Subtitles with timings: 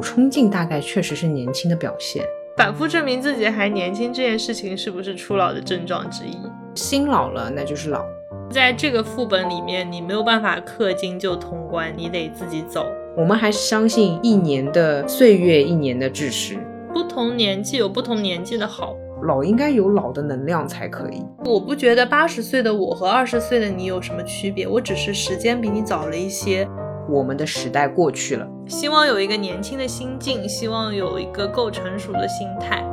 [0.00, 2.24] 有冲劲，大概确实是年轻的表现。
[2.56, 6.38] 反复证明自己还年轻这件事情，是不是初老的症状之一？
[6.74, 8.02] 心老了，那就是老。
[8.50, 12.86] 在这个副本里面，你没有办法氪金就通关，你得自己走。
[13.14, 16.56] 我们还是相信一年的岁月，一年的智识。
[16.94, 21.22] 不同年纪有不同年纪的好，老应该有老的能量才可以。
[21.44, 26.66] 我不觉得八十岁的我和二十岁的你有什么区别，我只是时间比你早了一些。
[27.10, 32.84] 我们的时代过去了，希望有一个年轻的心境，希望有一个够成熟的心态。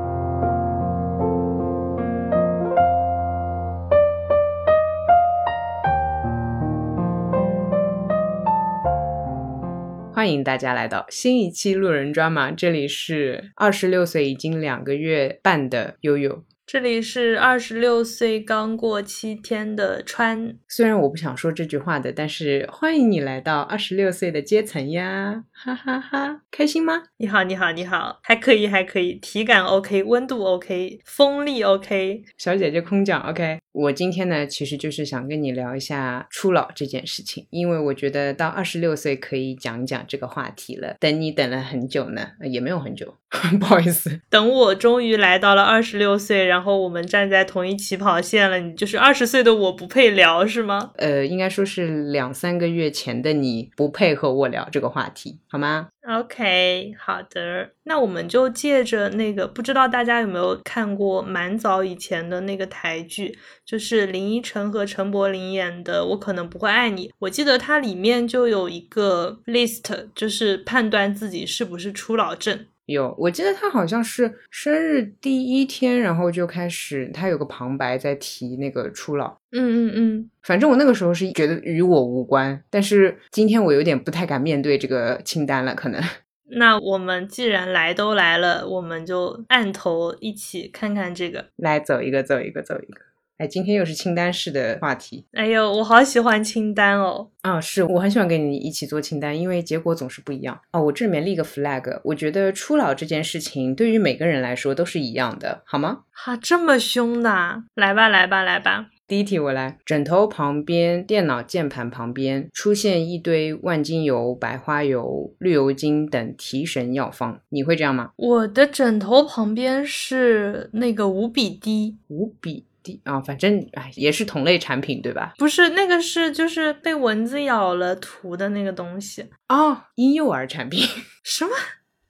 [10.12, 16.41] 欢迎大家来到新一期路人抓马，这里是二十六岁已经两个月半的悠悠。
[16.68, 27.02] 这里是二十六岁刚过七天的川，虽然我不想说这句话的，但是欢迎你来到二十六岁的阶层呀，哈哈哈，开心吗？
[27.18, 33.58] 你好，你好，你好，还可以，还可以，体感 OK，温度 OK，风力 OK，小姐姐空降 OK。
[33.72, 40.96] 我今天呢，其实就是想跟你聊一下初老这件事情，因为我觉得到二十六岁可以讲讲这个话题了。
[41.00, 43.16] 等你等了很久呢，也没有很久，
[43.60, 44.20] 不好意思。
[44.30, 48.60] 等我终于来到了二十六岁，然后我们站在同一起跑线了。
[48.60, 50.91] 你就是二十岁的我不配聊是吗？
[50.98, 67.07] 呃，应该说是两三个月前的你不配和我聊这个话题，好吗？OK，好的，那我们就借着那个，不知道大家有没有看过蛮早以前的那个台剧，就是林依晨和陈柏霖演的《我可能不会爱你》。
[67.19, 72.66] 我记得它里面就有一个 list，就是判断自己是不是初老症。
[72.88, 79.38] 有，我记得他好像是生日第一天，然后就开始，他有个旁白在提那个初老。
[79.52, 86.01] 嗯嗯嗯，反正我那个时候是觉得与我无关，但是今天我有点不太敢面对这个清单了，可能。
[86.50, 93.01] 那我们既然来都来了，我们就按头一起看看这个，来走一个，走一个，走一个。
[93.37, 95.23] 哎，今天又是清单式的话题。
[95.33, 97.29] 哎呦，我好喜欢清单哦！
[97.41, 100.59] 啊，是我很喜欢跟你一起做清单，因为结果总是不一样。
[100.71, 105.99] 哦，我这里面立个 flag，我觉得初老这件事情对于每个人来说都是一样的，好吗？
[106.11, 107.29] 哈，这么凶的，
[107.75, 108.87] 来吧，来吧，来吧。
[109.07, 118.11] 第一题我来，枕头旁边、电脑键盘旁边出现一堆万金油、白花油、绿油精等提神药方，你会这样吗？
[118.17, 122.65] 我的枕头旁边是那个五比滴，五比。
[123.03, 125.33] 啊，反正哎，也是同类产品，对吧？
[125.37, 130.85] 不是那个是就是被蚊子咬了涂的那个东西哦，婴幼儿产品？
[131.23, 131.51] 什么？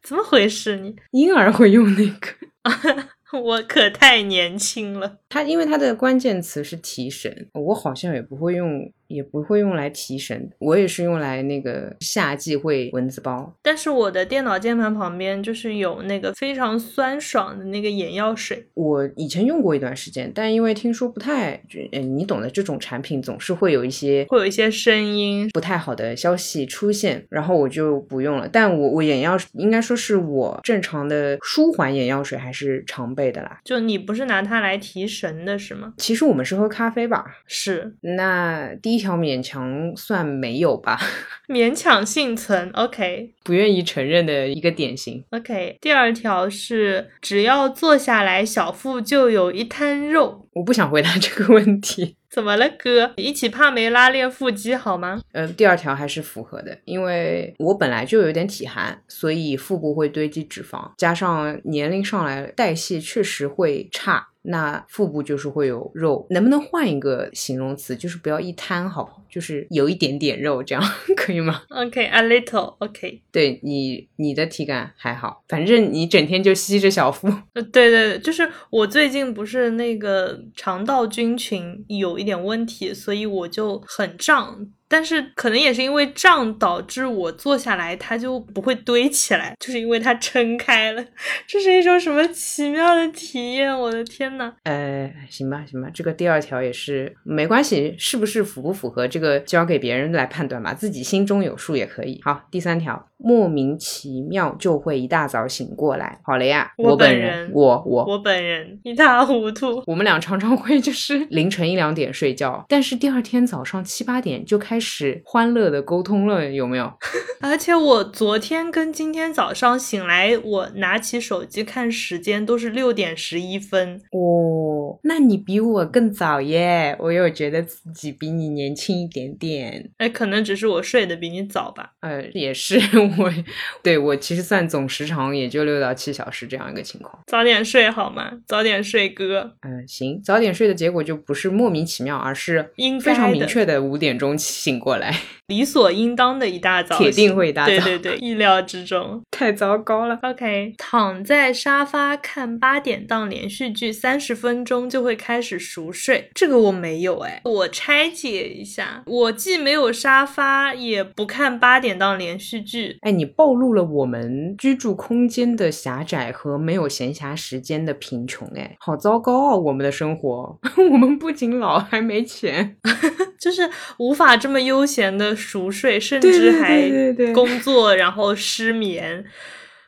[0.01, 0.77] 怎么回事？
[0.77, 3.07] 你婴儿会用那个？
[3.41, 5.17] 我可太年轻了。
[5.29, 8.91] 它因为它的关键词是提神，我好像也不会用。
[9.07, 13.55] 也不会用来提神，我也是用来那个夏季会蚊子包。
[13.61, 18.67] 但是我的电脑键盘旁边就是有那个非常酸爽的那个眼药水。
[18.73, 21.57] 我以前用过一段时间，但因为听说不太，
[21.93, 28.45] 你懂的，这种产品总是会有一些会有一些声音不太好的消息出现，然后我就不用了。
[28.49, 33.61] 但我我眼药应该说是我正常的舒缓眼药水还是常备的啦。
[33.63, 35.93] 就你不是拿它来提神的是吗？
[35.97, 37.23] 其实我们是喝咖啡吧？
[37.47, 37.95] 是。
[38.01, 38.97] 那第一。
[38.97, 40.99] 一条勉强算没有吧，
[41.47, 42.67] 勉强幸存。
[42.71, 45.23] OK，不愿意承认的一个典型。
[45.29, 50.47] OK，第二条是只要坐下来，小腹就有一滩肉。
[50.53, 52.15] 我不想回答这个问题。
[52.27, 53.13] 怎么了，哥？
[53.17, 55.21] 一起帕梅拉练腹肌好吗？
[55.31, 64.27] 呃，第二条还是符合的，因为我本来就有点体寒，所以腹部会堆积脂肪，加上年龄上来，代谢确实会差。
[64.49, 67.95] 那腹部就是会有肉，能不能换一个形容词？
[67.95, 70.83] 就是不要一摊好，就是有一点点肉，这样
[71.17, 73.21] 可以吗？OK，a little，OK。
[73.31, 77.27] 对你，你的体感还好，反正你整天就吸着小腹。
[77.53, 84.67] 呃，对对对，就是我最近不是那个肠道菌群有一点问题，所以我就很胀。
[84.87, 91.03] 但是可能也是因为胀导致我坐下来它就不会堆起来，就是因为它撑开了。
[91.45, 93.77] 这是一种什么奇妙的体验？
[93.77, 94.53] 我的天呐！
[94.63, 102.19] 呃，行吧，行吧，这个第二条也是没关系，是不是符不符合这个交给别人来判断吧，自己心中有数也可以。
[102.23, 103.07] 好，第三条。
[103.17, 106.19] 莫名其妙就会一大早醒过来。
[106.23, 109.83] 好了呀，我本人，我我我本人一塌糊涂。
[109.85, 116.93] 我们俩常常会就是凌晨一两点睡觉，但是第二天早上七八点就开始欢乐的沟通了，有没有？
[117.41, 124.01] 而且我昨天跟今天早上醒来，我拿起手机看时间都是六点十一分。
[124.11, 124.47] 哦。
[124.87, 129.91] 哦，那你比我更早耶，我又觉得自己比你年轻一点点。
[129.97, 131.91] 哎，可能只是我睡得比你早吧。
[132.01, 132.79] 呃，也是
[133.17, 133.31] 我，
[133.83, 137.19] 对我其实算总时长也就六到七小时这样一个情况。
[137.27, 138.31] 早点睡好吗？
[138.47, 139.51] 早点睡，哥。
[139.61, 145.13] 嗯，行，早点睡的结果就不是莫名其妙，而是应非常明确的五点钟醒过来，
[145.47, 149.21] 理所应当的一大早，铁定会一大早对对对，意料之中。
[149.31, 150.17] 太糟糕了。
[150.21, 156.29] OK，躺在沙发看八点档连续剧，三十分钟就会开始熟睡。
[156.33, 162.96] 这个我没有哎，我拆解一下，我既没有沙发，也不看八点档连续剧。
[163.01, 169.55] 哎，你暴露了我们居住空间的狭窄和没有闲暇时间的贫穷，哎，好糟糕啊！
[169.55, 170.59] 我们的生活，
[170.91, 172.77] 我们不仅老，还没钱。
[173.39, 176.89] 就是无法这么悠闲的熟睡，甚至还
[177.33, 179.23] 工作，然后失眠。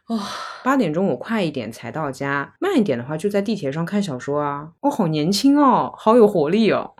[0.09, 0.17] 哇、
[0.63, 4.69] 八点钟我快一点才到家，慢一点的话就在地铁上看小说啊。
[4.81, 6.94] 我、好年轻哦，好有活力哦。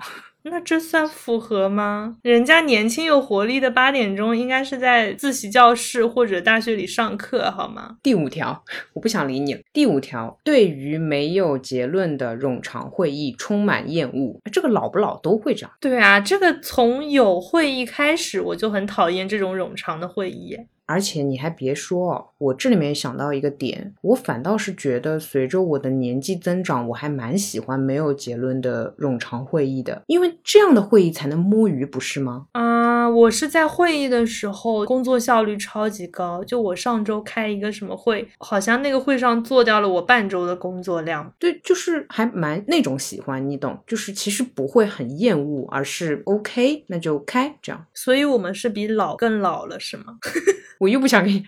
[0.50, 2.18] 那这算符合吗？
[2.24, 7.98] 人家年轻有活力的八点钟应该是在自习教室或者大学里上课，好吗？
[8.02, 8.64] 第五条，
[8.94, 9.62] 我不想理你了。
[9.72, 15.72] 第五条，对于没有结论的冗长会议充满厌恶，这个老不老都会这样。
[15.80, 20.58] 对啊，这个从有会议开始我就很讨厌这种冗长的会议。
[20.90, 32.48] 而且你还别说哦，我这里面想到一个点，我反倒是觉得随着我的年纪增长，我还蛮喜欢没有结论的冗长会议的，因为这样的会议才能摸鱼，不是吗？
[32.54, 36.44] 啊、我是在会议的时候工作效率超级高。
[36.44, 41.32] 就我上周开一个什么会，好像那个会上做掉了我半周的工作量。
[41.38, 47.86] 对，就是还蛮那种喜欢，你懂，就是其实不会很厌恶，而是 OK，那就开这样。
[47.94, 50.18] 所以我们是比老更老了，是吗？
[50.80, 51.44] 我又不想跟你，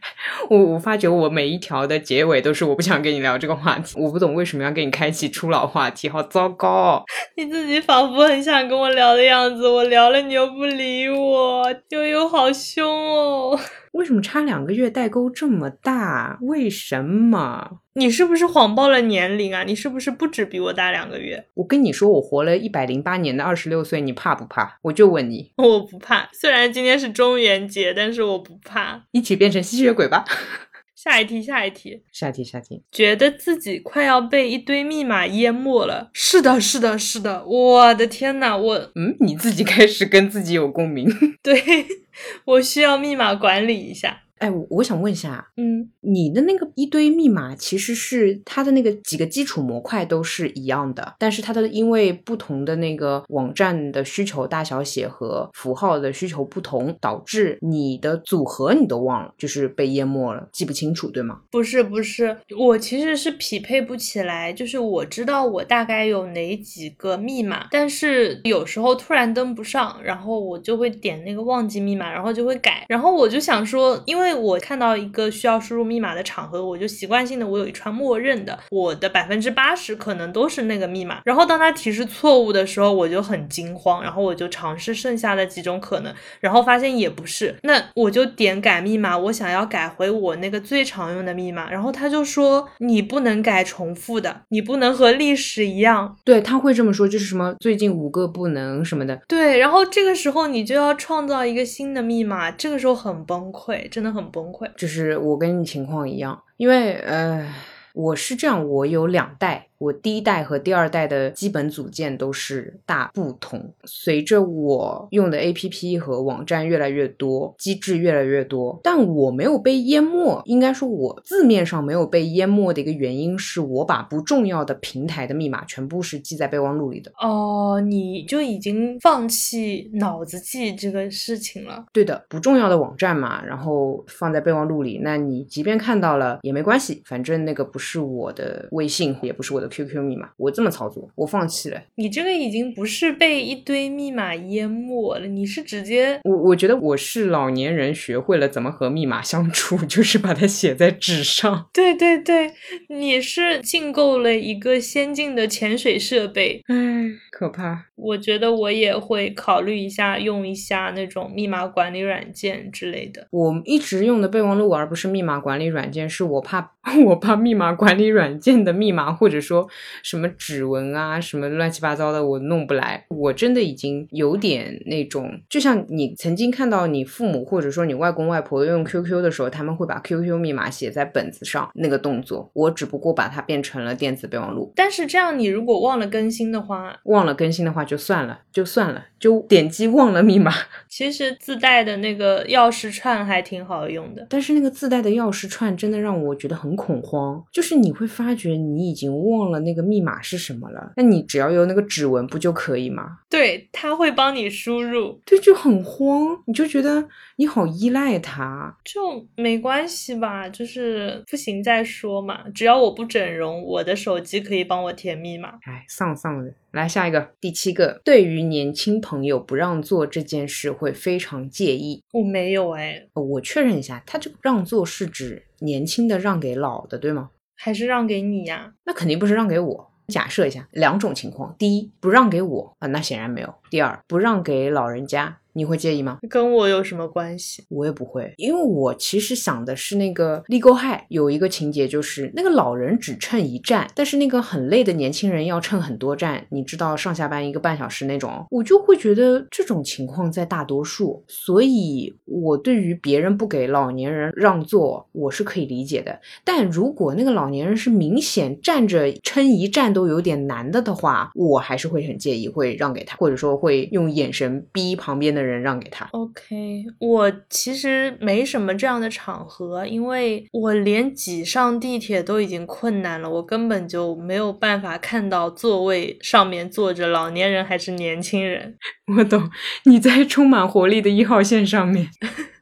[0.50, 7.04] 我我发觉我每一条的结尾都是我不想跟你聊这个话题，我不懂为什么要跟你开启初老话题，好糟糕哦。
[7.38, 13.60] 你自己仿佛很想跟我聊的样子，我聊了你又不理我，悠悠好凶哦！
[13.94, 16.38] 为什么差两个月代沟这么大？
[16.42, 17.81] 为什么？
[17.94, 19.64] 你是不是谎报了年龄啊？
[19.64, 21.46] 你是不是不止比我大两个月？
[21.56, 24.78] 我跟你说，我活了一百零八年的二十六岁，你怕不怕？
[24.84, 29.04] 我就问你， 我不怕，虽然今天是中元节，但是我不怕。
[29.12, 30.24] 一起变成吸血鬼吧。
[30.96, 32.84] 下一题，下一题，下一题，下一题。
[32.92, 36.12] 觉得自己快要被一堆密码淹没了。
[36.14, 41.10] 是的，是的，是的，我的天呐，我嗯，你自己开始跟自己有共鸣。
[41.42, 41.60] 对
[42.46, 44.22] 我需要密码管理一下。
[44.42, 61.42] 哎，我我想问一下，嗯，你的那个一堆密码其实是它的那个几个基础模块都是一样的，但是它的因为不同的那个网站的需求大小写和符号的需求不同，导致你的组合你都忘了，就是被淹没了，记不清楚，对吗？
[61.52, 96.18] 不是不是，我其实是匹配不起来，就是我知道我大概有哪几个密码，但是有时候突然登不上，然后我就会点那个忘记密码，然后就会改，然后我就想说，因为我看到一个需要输入密码的场合，我就习惯性的我有一串默认的，我的百分之八十可能都是那个密码，然后当它提示错误的时候，我就很惊慌，然后我就尝试剩下的几种可能，然后发现也不是，那我就点改密码，我想要改回我那个最常用的密码，然后他就说你不能改重复的，你不能和历史一样。
[96.24, 99.20] 对，他会这么说，就是什么最近五个不能什么的。
[99.28, 104.70] 对，然后这个时候你就要创造一个新的密码，这个时候很崩溃，真的很崩溃。
[104.76, 107.52] 就是我跟你情况一样，因为呃，
[107.94, 113.74] 我是这样，我有两代，我第一代和第二代的基本组件都是大不同。
[113.84, 120.40] 随着我用的 APP 和网站越来越多，机制越来越多，但我没有被淹没。
[120.46, 127.12] 应该说，我字面上没有被淹没的一个原因是我把不重要的平台的密码全部是记在备忘录里的。
[127.20, 131.84] 哦，你就已经放弃脑子记这个事情了。
[131.92, 135.00] 对的，不重要的网站嘛，然后放在备忘录里。
[135.02, 141.82] 那你即便看到了也没关系，反正那个不是我的微信，也不是我的 QQ 密码，我这么操作，我放弃了。
[141.96, 151.70] 你这个已经不是被一堆密码淹没了，你是直接我我觉得我是老年人学会了怎么和密码相处， 就是把它写在纸上。
[151.74, 152.52] 对对对，
[152.90, 156.62] 你是进购了一个先进的潜水设备。
[156.68, 157.86] 唉，可怕。
[157.96, 163.28] 我觉得我也会考虑一下，用一下那种密码管理软件之类的。
[163.30, 166.72] 我一直用的备忘录，而不是密码管理软件，是我怕
[167.06, 169.70] 我怕密码管理软件的密码，或者说说
[170.04, 173.06] 什么指纹啊，什么乱七八糟的，我弄不来。
[173.10, 184.72] 我真的已经有点那种，就像你曾经看到你父母或者说你外公外婆用 QQ 的时候，他们会把 QQ 密码写在本子上那个动作，我只不过把它变成了电子备忘录。
[184.76, 190.52] 但是这样，你如果忘了更新的话，忘了更新的话就算了，就算了，就点击忘了密码。
[190.88, 194.26] 其实自带的那个钥匙串还挺好用的。
[194.30, 203.20] 但是那个自带的钥匙串真的让我觉得很恐慌，就是你会发觉你已经忘了那个密码是什么了，那你只要有那个指纹不就可以吗？
[203.30, 215.50] 对，他会帮你输入，对，就很慌，你就觉得你好依赖他，就没关系吧，就是不行再说嘛，只要我不整容，我的手机可以帮我填密码。
[215.64, 216.54] 哎，丧丧的。
[216.72, 222.02] 来下一个，第七个，对于年轻朋友不让座这件事会非常介意。
[222.14, 227.32] 我没有哎，我确认一下，他这个让座是指年轻的让给老的，对吗？
[227.64, 228.74] 还是让给你呀？
[228.86, 229.92] 那肯定不是让给我。
[230.08, 235.38] 假设一下两种情况：第一，不让给我啊，那显然没有；第二，不让给老人家。
[235.54, 236.20] 你会介意吗？
[236.30, 237.66] 跟我有什么关系？
[237.68, 256.18] 我也不会，因为我其实想的是那个《Legal High》有一个情节，就是那个老人只乘一站，但是那个很累的年轻人要乘很多站，你知道上下班一个半小时那种，我就会觉得这种情况在大多数，所以我对于别人不给老年人让座，我是可以理解的。
[256.46, 265.42] 但如果那个老年人是明显站着撑一站都有点难的的话，我还是会很介意，会让给他，或者说会用眼神逼旁边的。
[265.42, 266.08] 人让给他。
[266.12, 278.78] OK，我其实没什么这样的场合，因为我连挤上地铁都已经困难了，我根本就没有办法看到座位上面坐着老年人还是年轻人。
[279.18, 279.50] 我懂，
[279.86, 282.08] 你在充满活力的一号线上面，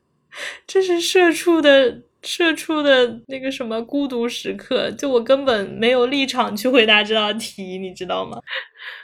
[0.65, 8.39] 这是社畜的社畜的那个什么孤独时刻，就我根本没有立场去回答这道题，你知道吗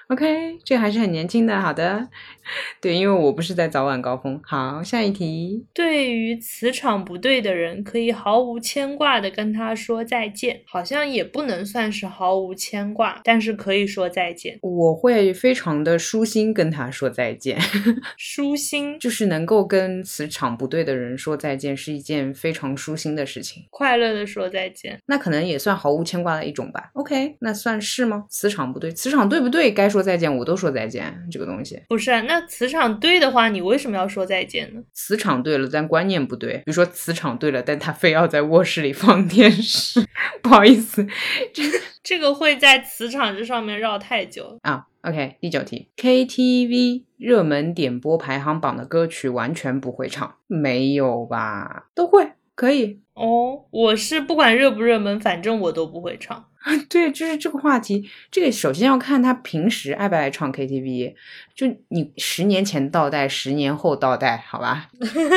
[0.08, 1.60] ？OK，这还是很年轻的。
[1.62, 2.10] 好的，
[2.80, 4.40] 对，因为我不是在早晚高峰。
[4.44, 5.66] 好，下一题。
[5.74, 14.60] 对于磁场不对的人，可以毫无牵挂的跟他说再见，好像也不能算是毫无牵挂，但是可以说再见。
[14.62, 17.58] 我会非常的舒心跟他说再见。
[18.18, 23.64] 舒心就是能够跟磁场不对的人说再见，是一件非常舒心的事情。
[23.72, 26.92] 快乐的说再见，那可能也算毫无牵挂的一种吧。
[26.94, 28.26] OK，那算是吗？
[28.30, 29.72] 磁场不对，磁场对不对？
[29.72, 29.86] 该。
[29.96, 31.16] 说再见，我都说再见。
[31.32, 34.82] 这个东西不是那磁场对的话，你为什么要说再见呢？
[34.94, 36.58] 磁场对了，但观念不对。
[36.58, 40.06] 比如说磁场对了，但他非要在卧室里放电视，
[40.42, 41.06] 不好意思，
[41.54, 41.64] 这
[42.04, 44.86] 这个会在磁场这上面绕太久啊。
[45.02, 51.90] OK，第九题，KTV 热门点播排行榜的歌曲完全不会唱，没有吧？
[51.94, 53.66] 都会，可以哦。
[53.70, 56.48] 我是不管热不热门，反正我都不会唱。
[56.90, 58.10] 对，就是这个话题。
[58.32, 61.14] 这个首先要看他平时爱不爱唱 KTV。
[61.54, 64.90] 就你十年前倒带，十年后倒带，好吧？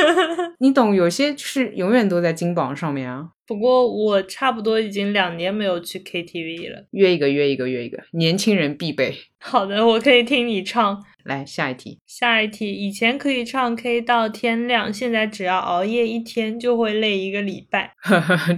[0.59, 0.93] 你懂？
[0.93, 3.29] 有些是永远都在金榜上面啊。
[3.45, 6.85] 不过我差不多已经两年没有去 KTV 了。
[6.91, 9.15] 约一个，约一个，约一个，年轻人必备。
[9.39, 11.03] 好的，我可以听你唱。
[11.25, 12.71] 来下一题，下一题。
[12.71, 17.93] 以前可以唱 K 到天亮，现在只要熬夜一天就会累一个礼拜。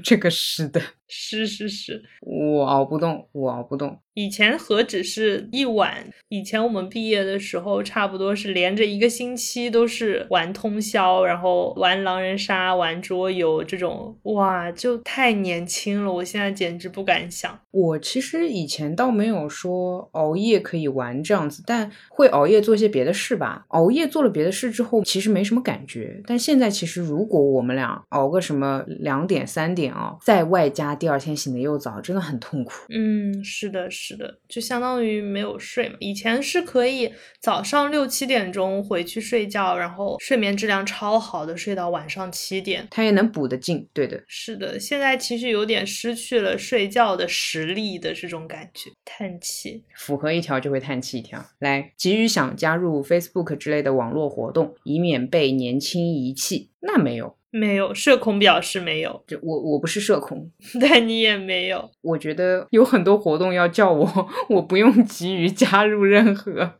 [0.01, 0.81] 这个是的。
[1.13, 3.99] 是是是，我熬不动，我熬不动。
[4.13, 6.05] 以前何止是一晚？
[6.27, 16.11] 以前我们毕业的时候，差不多是连着一个星期都是玩通宵，然后玩狼人杀、玩桌游这种，哇，就太年轻了。
[16.11, 17.57] 我现在简直不敢想。
[17.71, 23.65] 我其实以前倒没有说熬夜可以玩这样子，但会熬夜做些别的事吧。
[23.69, 26.21] 熬夜做了别的事之后，其实没什么感觉。
[26.27, 32.73] 但现在其实，如果我们俩熬个什么两点、三点啊，再外加第二天醒的又早，真的很痛苦。
[32.89, 34.11] 嗯，是的，是。
[34.11, 35.95] 是的，就相当于没有睡嘛。
[35.99, 43.87] 以前是可以早上六七点钟回去睡觉，然后睡眠质量超好的睡到晚上七点，它也能补得进。
[43.93, 44.77] 对的，是的。
[44.77, 49.85] 现在其实有点失去了睡觉的实力的这种感觉，叹气。
[49.95, 51.41] 符合一条就会叹气一条。
[51.59, 56.69] 来，急于想加入 Facebook 之类的网络活动，以免被年轻遗弃。
[56.81, 57.37] 那没有。
[57.51, 59.23] 没有，社恐表示没有。
[59.27, 60.49] 就我，我不是社恐，
[60.81, 61.91] 但你也没有。
[62.01, 66.79] 我觉得有很多活动要叫我， 我不用急于加入任何，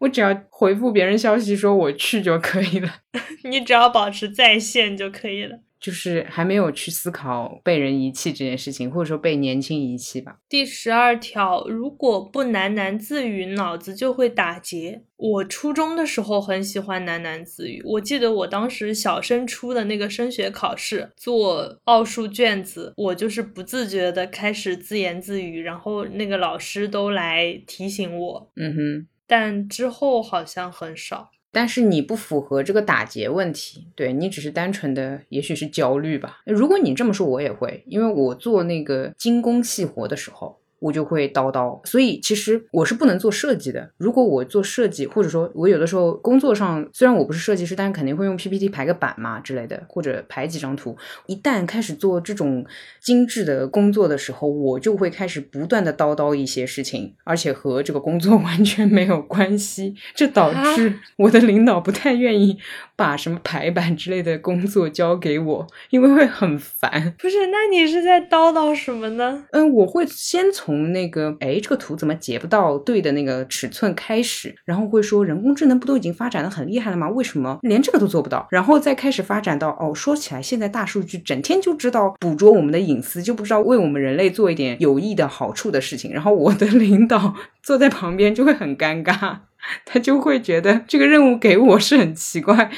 [0.00, 2.88] 我只要回复别人消息说我去就可以了。
[3.48, 5.60] 你只要保持在线就可以了。
[5.80, 10.38] 就是还没有去思考被人遗弃这件事情，或者说被年轻遗弃吧。
[10.48, 15.02] 第十二条，如果不喃喃自语，脑子就会打结。
[15.16, 28.50] 我初中的时候很喜欢喃喃自语，我记得我当时小升初的那个升学考试做奥数卷子，我就是不自觉的开始自言自语，然后那个老师都来提醒我。
[28.56, 31.30] 嗯哼，但之后好像很少。
[31.52, 36.40] 但是你不符合这个打劫问题，对你只是单纯的，也许是焦虑吧。
[36.46, 40.59] 如果你这么说，我也会，因为我做那个精工细活的时候。
[40.80, 43.90] 我就会叨叨，所以其实我是不能做设计的。
[43.98, 50.96] 如果我做设计，或者说我有的时候工作上，虽然我不是设计师，但是肯定会用 PPT 排个版嘛之类的，或者排几张图。
[51.26, 52.64] 一旦开始做这种
[52.98, 62.58] 精致的工作的时候，我就会开始不断的叨叨一些事情，而且和这个工作 完全没有关系，这导致我的领导不太愿意
[63.00, 67.14] 把什么排版之类的工作交给我，因为会很烦。
[67.18, 69.44] 不是，那你是在叨叨什么呢？
[69.52, 70.90] 嗯，我会先从。
[70.90, 77.08] 那个哎，这个图怎么截不到对的那个尺寸开始，然后会说人工智能不都已经发展的很厉害了吗？
[77.10, 78.48] 为什么连这个都做不到？
[78.50, 86.12] 然后再开始发展到哦，说起来现在大数据整天就知道捕捉我们的隐私，就不知道为我们人类做一点有益的好处的事情。
[86.12, 89.36] 然后我的领导坐在旁边就会很尴尬，
[89.84, 92.70] 他就会觉得这个任务给我是很奇怪。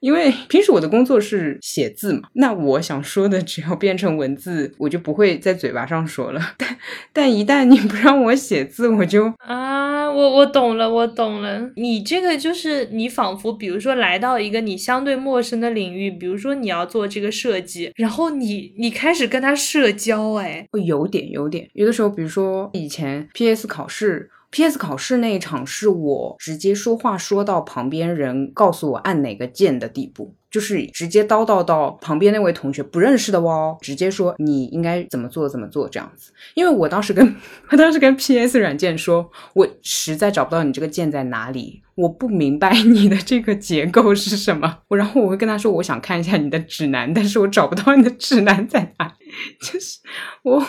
[0.00, 6.40] 因为平时我的工作是写字嘛，那我想说的只要变成文字，我就不会在嘴巴上说了。
[6.58, 6.76] 但
[7.12, 11.70] 但一旦你不让我写字，我就啊，我我懂了，我懂了。
[11.76, 21.70] 你这个就是你仿佛比如说来到一个你相对陌生的领域，比如说你要做这个设计，然后你你开始跟他社交，哎，有点有点。
[21.74, 24.30] 有的时候，比如说以前 PS 考试。
[24.52, 24.78] P.S.
[24.78, 30.34] 考试那一场是我直接说话说到旁边人告诉我按哪个键的地步。
[30.50, 36.30] 就是直接叨叨到旁边那位同学不认识的哦，直接说你应该怎么做怎么做这样子。
[36.52, 37.34] 因为我当时跟
[37.70, 44.80] 我当时跟 PS 软件说，我实在找不到你这个键在哪里，我不明白你的这个结构是什么。
[44.88, 49.21] 我然后我会跟他说，我想看一下你的指南，但是我找不到你的指南在哪里。
[49.60, 49.98] 就是
[50.42, 50.62] 我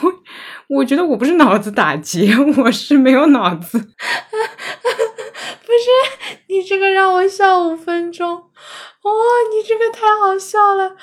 [0.68, 3.80] 我觉得我不是脑子打结， 我是没有脑子。
[5.66, 5.90] 不是
[6.48, 8.30] 你这个让我笑五分钟。
[8.36, 9.12] 哦，
[9.52, 10.96] 你这个太好笑了！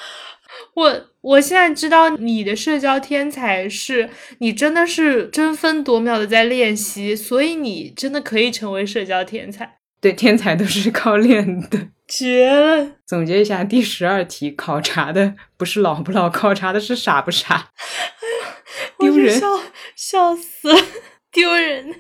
[0.75, 9.79] 我我现在知道你的社交天才是你真的是争分夺秒的在练习，所以你真的可以成为社交天才。
[10.01, 12.97] 对，天才都是靠练的，绝了！
[13.07, 17.55] 总结一下，第十二题考察的不是老不老，考察的是傻不傻。
[17.55, 18.57] 哎呀，
[18.99, 19.39] 丢人！
[19.39, 19.47] 笑
[19.95, 20.69] 笑死，
[21.31, 21.95] 丢人！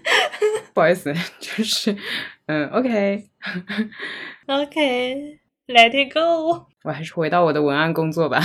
[0.74, 1.96] 不好意思，就是
[2.46, 3.28] 嗯，OK，OK。
[5.70, 6.66] Let it go。
[6.82, 8.40] 我还是回到我的文案工作吧。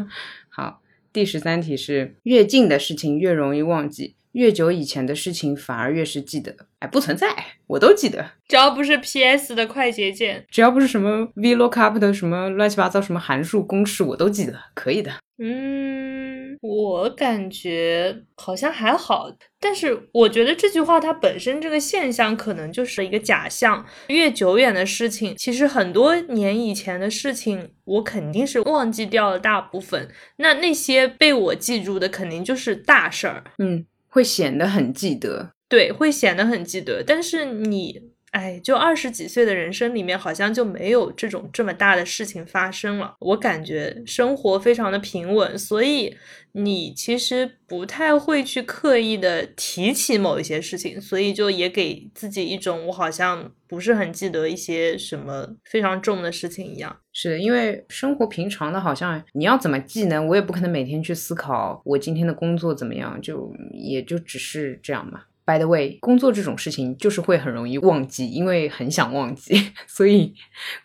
[0.48, 0.80] 好，
[1.12, 6.54] 第十三题是：越近的事情越容易忘记，越久以前的事情反而越是记得。
[6.80, 7.28] 哎，不存在，
[7.66, 8.24] 我都记得。
[8.48, 15.12] 只要不是 PS 的快捷键，只要不是什么 VLOOKUP 的什么乱七八糟什么函数公式，我都记得，可以的。
[15.42, 23.84] 嗯，我感觉好像还好，但是我觉得这句话它本身这个现象可能就是一个假象。
[24.08, 30.08] 越久远的事情，其实很多年以前的事情，我肯定是忘记掉了大部分。
[30.36, 33.44] 那那些被我记住的，肯定就是大事儿。
[33.58, 35.52] 嗯，会显得很记得。
[35.68, 37.02] 对，会显得很记得。
[37.02, 38.10] 但是你。
[38.30, 43.16] 哎，就二十几岁的人生里面，好像就没有这种这么大的事情发生了。
[43.18, 46.16] 我感觉生活非常的平稳，所以
[46.52, 56.96] 你其实不太会去刻意的提起某一些事情，所以就也给自己一种我好像不是很记得一些什么非常重的事情一样。
[57.12, 60.22] 是的，因为生活平常的，好像你要怎么记呢？
[60.22, 65.22] 我也不可能每天去思考我今天的工作怎么样，就也就只是这样嘛。
[65.50, 70.32] By the way，工作这种事情就是会很容易忘记，因为很想忘记， 所以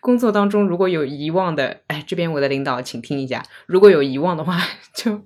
[0.00, 4.60] 工作当中如果有遗忘的，哎，这边我的领导请听一下，如果有遗忘的话，
[4.92, 5.24] 就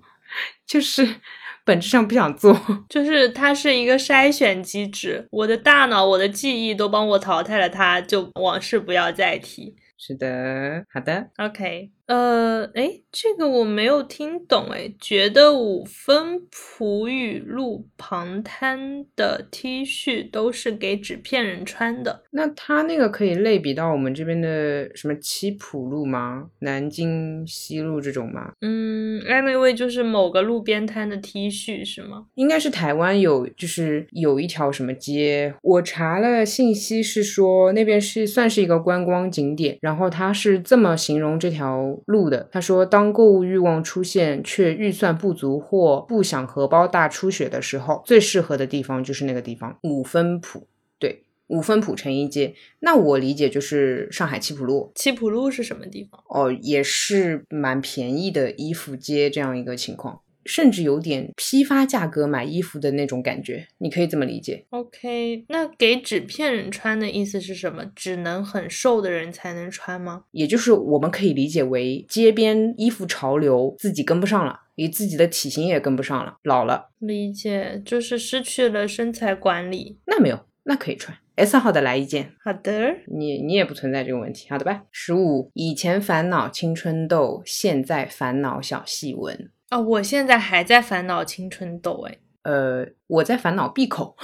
[0.67, 1.17] 就是
[1.65, 2.55] 本质上不想做，
[2.91, 9.75] 就是它是一个筛选机制，我的大脑、我的记忆都帮我淘汰了，它就往事不要再提。
[9.97, 11.91] 是的，好的，OK。
[12.11, 26.49] 呃，哎，这个我没有听懂，哎，觉得五分璞语路旁摊的 T 恤都是给纸片人穿的，那他那个可以类比到我们这边的什么七浦路吗？
[26.59, 28.51] 南京西路这种吗？
[28.61, 32.27] 嗯，anyway 就是某个路边摊的 T 恤是吗？
[32.35, 42.00] 应该是台湾有，就是有一条什么街，我查了信息是说那边是算是一个观光景点，然后他是这么形容这条。
[42.07, 50.67] 有路的，他说，当购物欲望出现却预算不足或不想荷包大出血的时候，最适合的地方就是那个地方五分铺。
[50.99, 54.93] 对，五分铺成衣街，那我理解就是上海七浦路。
[54.95, 56.23] 七浦路是什么地方？
[56.29, 60.21] 哦，也是蛮便宜的衣服街这样一个情况。
[60.45, 64.65] 甚至有点批发价格买衣服的那种感觉，你可以这么理解。
[64.71, 67.85] OK，那给纸片人穿的意思是什么？
[67.95, 70.25] 只能很瘦的人才能穿吗？
[70.33, 76.91] 也就是我们可以理解为街边衣服潮流自己跟不上了，你自己的体型也跟不上了，老了。
[76.99, 79.99] 理解，就是失去了身材管理。
[80.07, 82.33] 那没有，那可以穿 S 号的来一件。
[82.45, 84.47] 好的，你你也不存在这个问题。
[84.51, 84.83] 好的吧。
[84.91, 89.51] 十五，以前烦恼青春痘，现在烦恼小细纹。
[89.71, 94.17] 哦，我现在还在烦恼青春痘，哎，呃，我在烦恼闭口，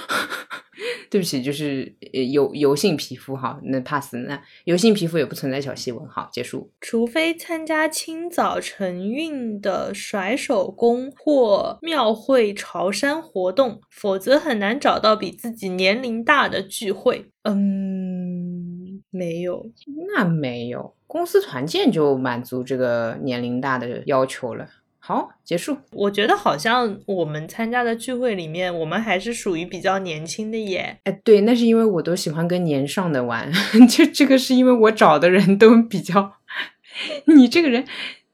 [1.09, 1.95] 对不起，就是
[2.33, 6.69] 油油性皮肤哈，那 pass，那油性皮肤也不存在小细纹，好，结束。
[6.81, 17.31] 除非参加清早晨运的甩手工或庙会朝山活动，否则很难找到比自己年龄大的聚会。
[17.43, 19.65] 嗯，没有，
[20.13, 24.67] 那没有，公司团建就满足这个年龄大的要求了。
[25.07, 25.77] 好，结束。
[25.93, 30.97] 我觉得好像我们参加的聚会里面，我们还是属于比较年轻的耶。
[31.05, 33.49] 哎，对，那是因为我都喜欢跟年上的玩，
[33.87, 36.33] 就这个是因为我找的人都比较。
[37.33, 37.85] 你这个人，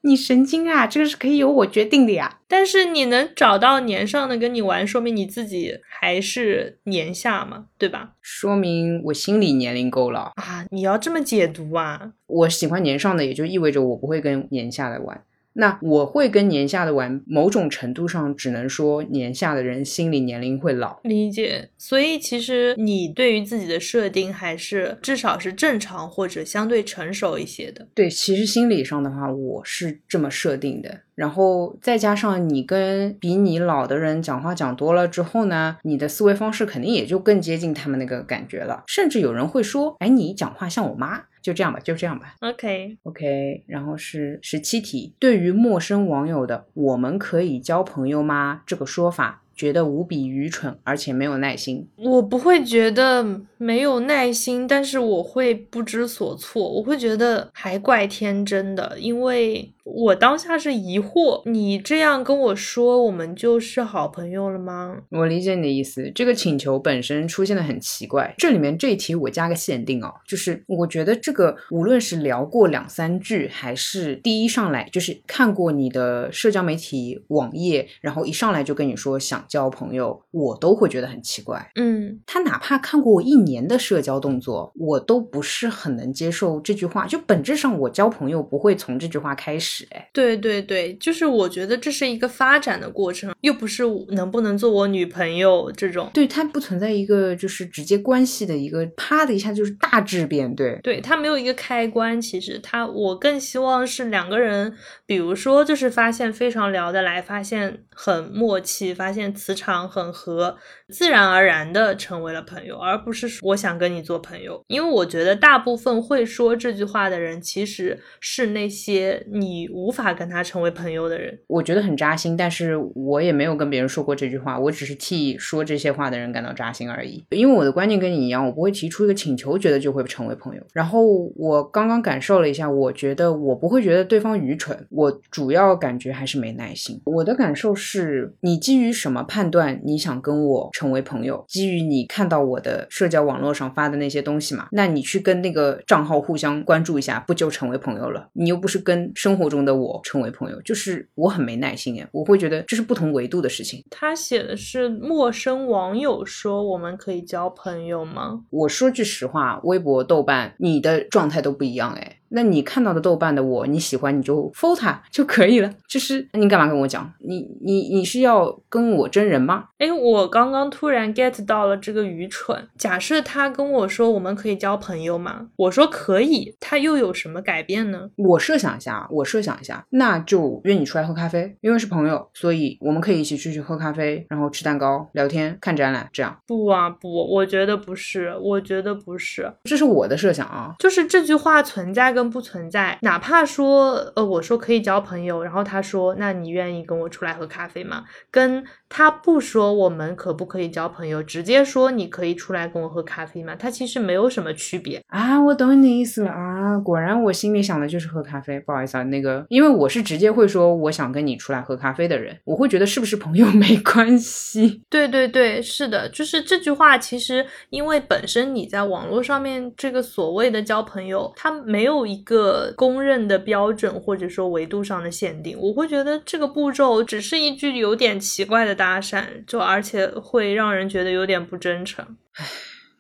[0.01, 0.87] 你神经啊！
[0.87, 2.39] 这个是可以由我决定的呀。
[2.47, 8.13] 但是你能找到年上的跟你玩，说明你自己还是年下嘛，对吧？
[8.19, 10.65] 说明我心理年龄够了啊！
[10.71, 12.13] 你要这么解读啊？
[12.25, 15.23] 我喜欢年上的，也就意味着我不会跟年下的玩。
[15.53, 20.99] 那我会跟年下的玩，某种程度上只能说年下的人心理年龄会老。
[21.03, 27.87] 理解，所以其实你对于自己的设定还是至少是正常或者相对成熟一些的。
[27.93, 31.01] 对，其实心理上的话，我是这么设定的。
[31.15, 38.83] 然后再加上你跟比你老的人讲话讲多了之后呢，你的思维方式肯定也就更接近他们那个感觉了。
[38.87, 42.33] 甚至有人会说：“哎，你讲话像我妈。”就这样吧，就这样吧。
[42.39, 43.63] OK，OK。
[43.67, 49.42] 然后是十七题，对于陌生网友的“我们可以交朋友吗”这个说法。
[49.55, 51.87] 觉得无比愚蠢，而且没有耐心。
[51.97, 56.67] 我不会觉得没有耐心，但是我会不知所措。
[56.69, 61.41] 我会觉得还怪天真的，因为我当下是疑惑。
[61.45, 64.97] 你这样跟我说，我们就是好朋友了吗？
[65.09, 66.11] 我理解你的意思。
[66.15, 68.33] 这个请求本身出现的很奇怪。
[68.37, 79.42] 这里面这一题我加个限定哦，就是我觉得这个无论是聊过两三句，还是第一上来就是看过你的社交媒体网页，然后一上来就跟你说想。
[79.47, 81.71] 交朋友，我都会觉得很奇怪。
[81.75, 87.07] 嗯，他哪怕看过我一年的社交动作，我都不是很能接受这句话。
[87.07, 89.87] 就本质上，我交朋友不会从这句话开始。
[89.91, 96.09] 哎，对对对，就是我觉得这是一个发展的过程，又不是能不能做我女朋友这种。
[96.13, 100.53] 对，它不存在一个就是直接关系的一个啪的一下就是大质变。
[100.55, 102.21] 对，对，它没有一个开关。
[102.21, 104.73] 其实，它我更希望是两个人，
[105.05, 109.32] 比如说就是发现非常聊得来，发现很默契，发现。
[109.33, 110.55] 磁场很合，
[110.89, 114.61] 自然而然的成为了朋友，而不是说我想跟你做朋友。
[114.67, 121.39] 因为我觉得大部分会说这句话的人，其实是那些你无法跟他成为朋友的人。
[121.47, 127.23] 我觉得很扎心，但是我也没有跟别人说过这句话，我只是替说这些话的人感到扎心而已。
[127.31, 130.61] 因为我的观念跟你一样，我不会提出一个请求，觉得就会成为朋友。
[130.73, 131.01] 然后
[131.35, 137.01] 我刚刚感受了一下，我觉得我不会觉得对方愚蠢，我主要感觉还是没耐心。
[137.05, 139.22] 我的感受是你基于什么？
[139.25, 148.29] 判断你想跟我成为朋友，基于你看到我的社交网络上发的那些东西嘛，那你去跟那个账号互相关注一下，不就成为朋友了？
[148.33, 153.83] 你又不是跟生活中的我成为朋友，就是我很没耐心呀，我会觉得这是不同维度的事情。
[153.89, 158.41] 他写的是陌生网友说我们可以交朋友吗？
[158.49, 162.17] 我说句实话，微博、豆瓣，你的状态都不一样哎。
[162.35, 165.71] 那你看到的豆瓣的我，你喜欢你就 follow 他就可以了。
[165.87, 167.13] 就是你干嘛跟我讲？
[167.19, 169.65] 你你你是要跟我真人吗？
[169.77, 172.67] 哎，我刚刚突然 get 到了这个愚蠢。
[172.77, 175.47] 假设他跟我说我们可以交朋友吗？
[175.55, 178.09] 我说可以，他又有什么改变呢？
[178.17, 186.35] 我设想一下，我设想一下，那就约你出来喝咖啡，因为是朋友，所以我们可以一起出去喝咖啡，然后吃蛋糕、聊天、看展览，这样。
[186.47, 198.03] 不啊不，我觉得不是，我觉得不是，这是我的设想啊，就是这句话存在不存在，哪怕说，呃，我说可以交朋友，然后他说，那你愿意跟我出来喝咖啡吗？
[198.31, 198.63] 跟
[198.95, 203.55] 他不说我们可不可以交朋友，直接说你可以出来跟我喝咖啡吗？
[203.57, 205.01] 他其实没有什么区别。
[205.07, 206.77] 啊，我懂你的意思了啊！
[206.77, 208.59] 果然我心里想的就是喝咖啡。
[208.59, 214.83] 不好意思啊，那个，因为我是直接会说我想跟你出来喝咖啡的人，我会觉得是不是朋友 没关系。
[214.91, 232.05] 对对对，是的，就是这句话，其实因为本身你在网络上面这个所谓的交朋友，它没有一个公认的标准或者说维度上的限定，我会觉得这个步骤只是一句有点奇怪的搭讪，就而且会让人觉得有点不真诚。
[232.33, 232.45] 唉，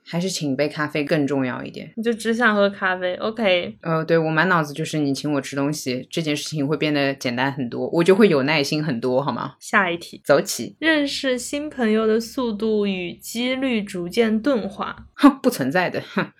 [0.07, 1.91] 还是请杯咖啡更重要一点。
[1.97, 3.77] 你就只想喝咖啡，OK？
[3.81, 9.55] 呃，对我满脑子就是你请我吃东西这件事情会变得简单很多，我就会有耐心很多，好吗？
[9.59, 14.95] 下一题，走起，认识新朋友的速度与几率逐渐钝化。
[15.15, 16.31] 哼，不存在的，哼。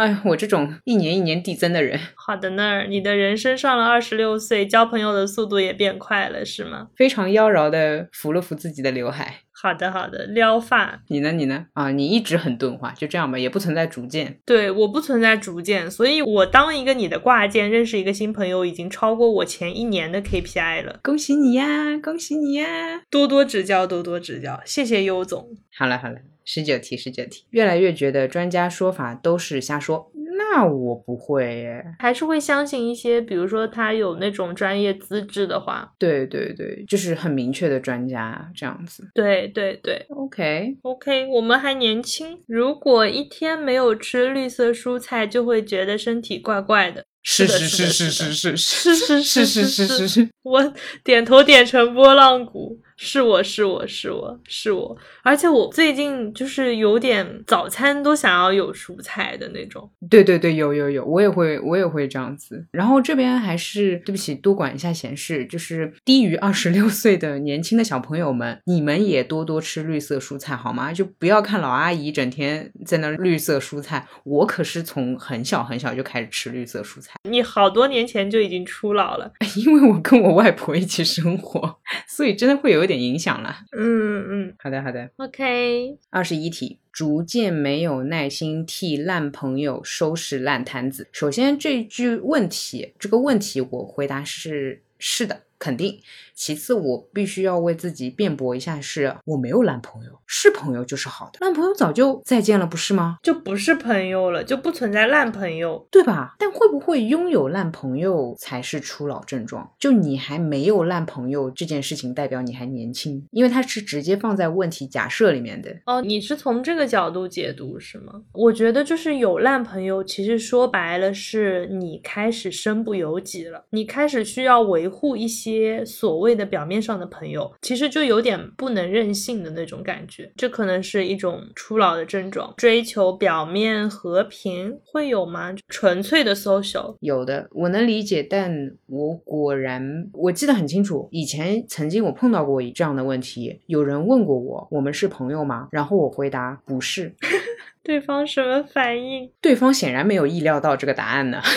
[0.00, 6.88] 哎，我这种一年一年递增的人，好的呢，你的人生上了二十六岁，交朋友的速度也变快了，是吗？
[6.96, 9.40] 非常妖娆的扶了扶自己的刘海。
[9.52, 11.02] 好的，好的，撩发。
[11.08, 11.32] 你呢？
[11.32, 11.66] 你呢？
[11.74, 14.38] 啊，你一直很钝化，就这样吧，也不存在逐渐。
[14.46, 21.00] 对，我不存在逐渐，所以我当一个你的挂件，认识一个新朋友，已经超过我前一年的 KPI 了。
[21.02, 22.66] 恭喜你呀，恭喜你呀！
[23.10, 25.46] 多多指教，多多指教，谢谢优总。
[25.76, 26.14] 好了好了，
[26.52, 30.10] 十九题十九题，越来越觉得专家说法都是瞎说。
[30.36, 35.92] 那我不会耶，还是会相信一些，比如说他有那种专业资质的话。
[35.96, 39.08] 对对对，就是很明确的专家这样子。
[39.14, 47.04] 对对对，OK，OK，我们还年轻，如果一天没有吃绿色蔬菜，就会觉得身体怪怪的。
[47.22, 59.90] 是的是是是是是是是是是是是是，我点头点成波浪鼓，是我是我是我是我，而且我最近就是有点早餐都想要有蔬菜的那种。
[60.10, 62.62] 对对对，有有有，我也会我也会这样子。
[62.70, 70.92] 然后这边还是对不起，多管一下闲事，就是低于二十六岁的年轻的小朋友们，你们也多多吃绿色蔬菜好吗？
[70.92, 77.14] 就不要看老阿姨整天在那绿色蔬菜，我可是从很小很小就开始吃绿色蔬菜。
[77.30, 83.60] 你好多年前就已经初老了， 因为我跟我外婆一起生活，所以真的会有一点影响了。
[83.72, 85.96] 嗯嗯，好的好的，OK。
[86.10, 91.08] 二十一题，逐渐没有耐心替烂朋友收拾烂摊子。
[91.12, 96.00] 首先这句问题，这个问题我回答是是的，肯定。
[96.40, 103.18] 其次，我必须要为自己辩驳一下，是我没有烂朋友，是朋友就是好的，烂朋友早就再见了，不是吗？
[103.22, 106.36] 就不是朋友了，就不存在烂朋友，对吧？
[106.38, 109.70] 但会不会拥有烂朋友才是初老症状？
[109.78, 115.70] 就你还没有烂朋友这件事情，代表你还年轻，因为它是直接放在问题假设里面的。
[115.84, 118.14] 哦，你是从这个角度解读是吗？
[118.32, 126.29] 我觉得就是有烂朋友，其实说白了是你开始身不由己了，你开始需要维护一些所谓。
[126.34, 132.54] 的表面上的朋友，其实就有点不能任性的那种感觉，这可能是一种初老的症状。
[132.56, 135.54] 追求表面和平会有吗？
[135.68, 138.52] 纯粹的 social 有的，我能理解，但
[138.86, 145.68] 我果然我记得很清楚，以前曾经我碰到过这样的问题，有人问过我，我们是朋友吗？
[145.72, 147.14] 然后我回答不是。
[147.82, 149.30] 对方什么反应？
[149.40, 151.40] 对方显然没有意料到这个答案呢。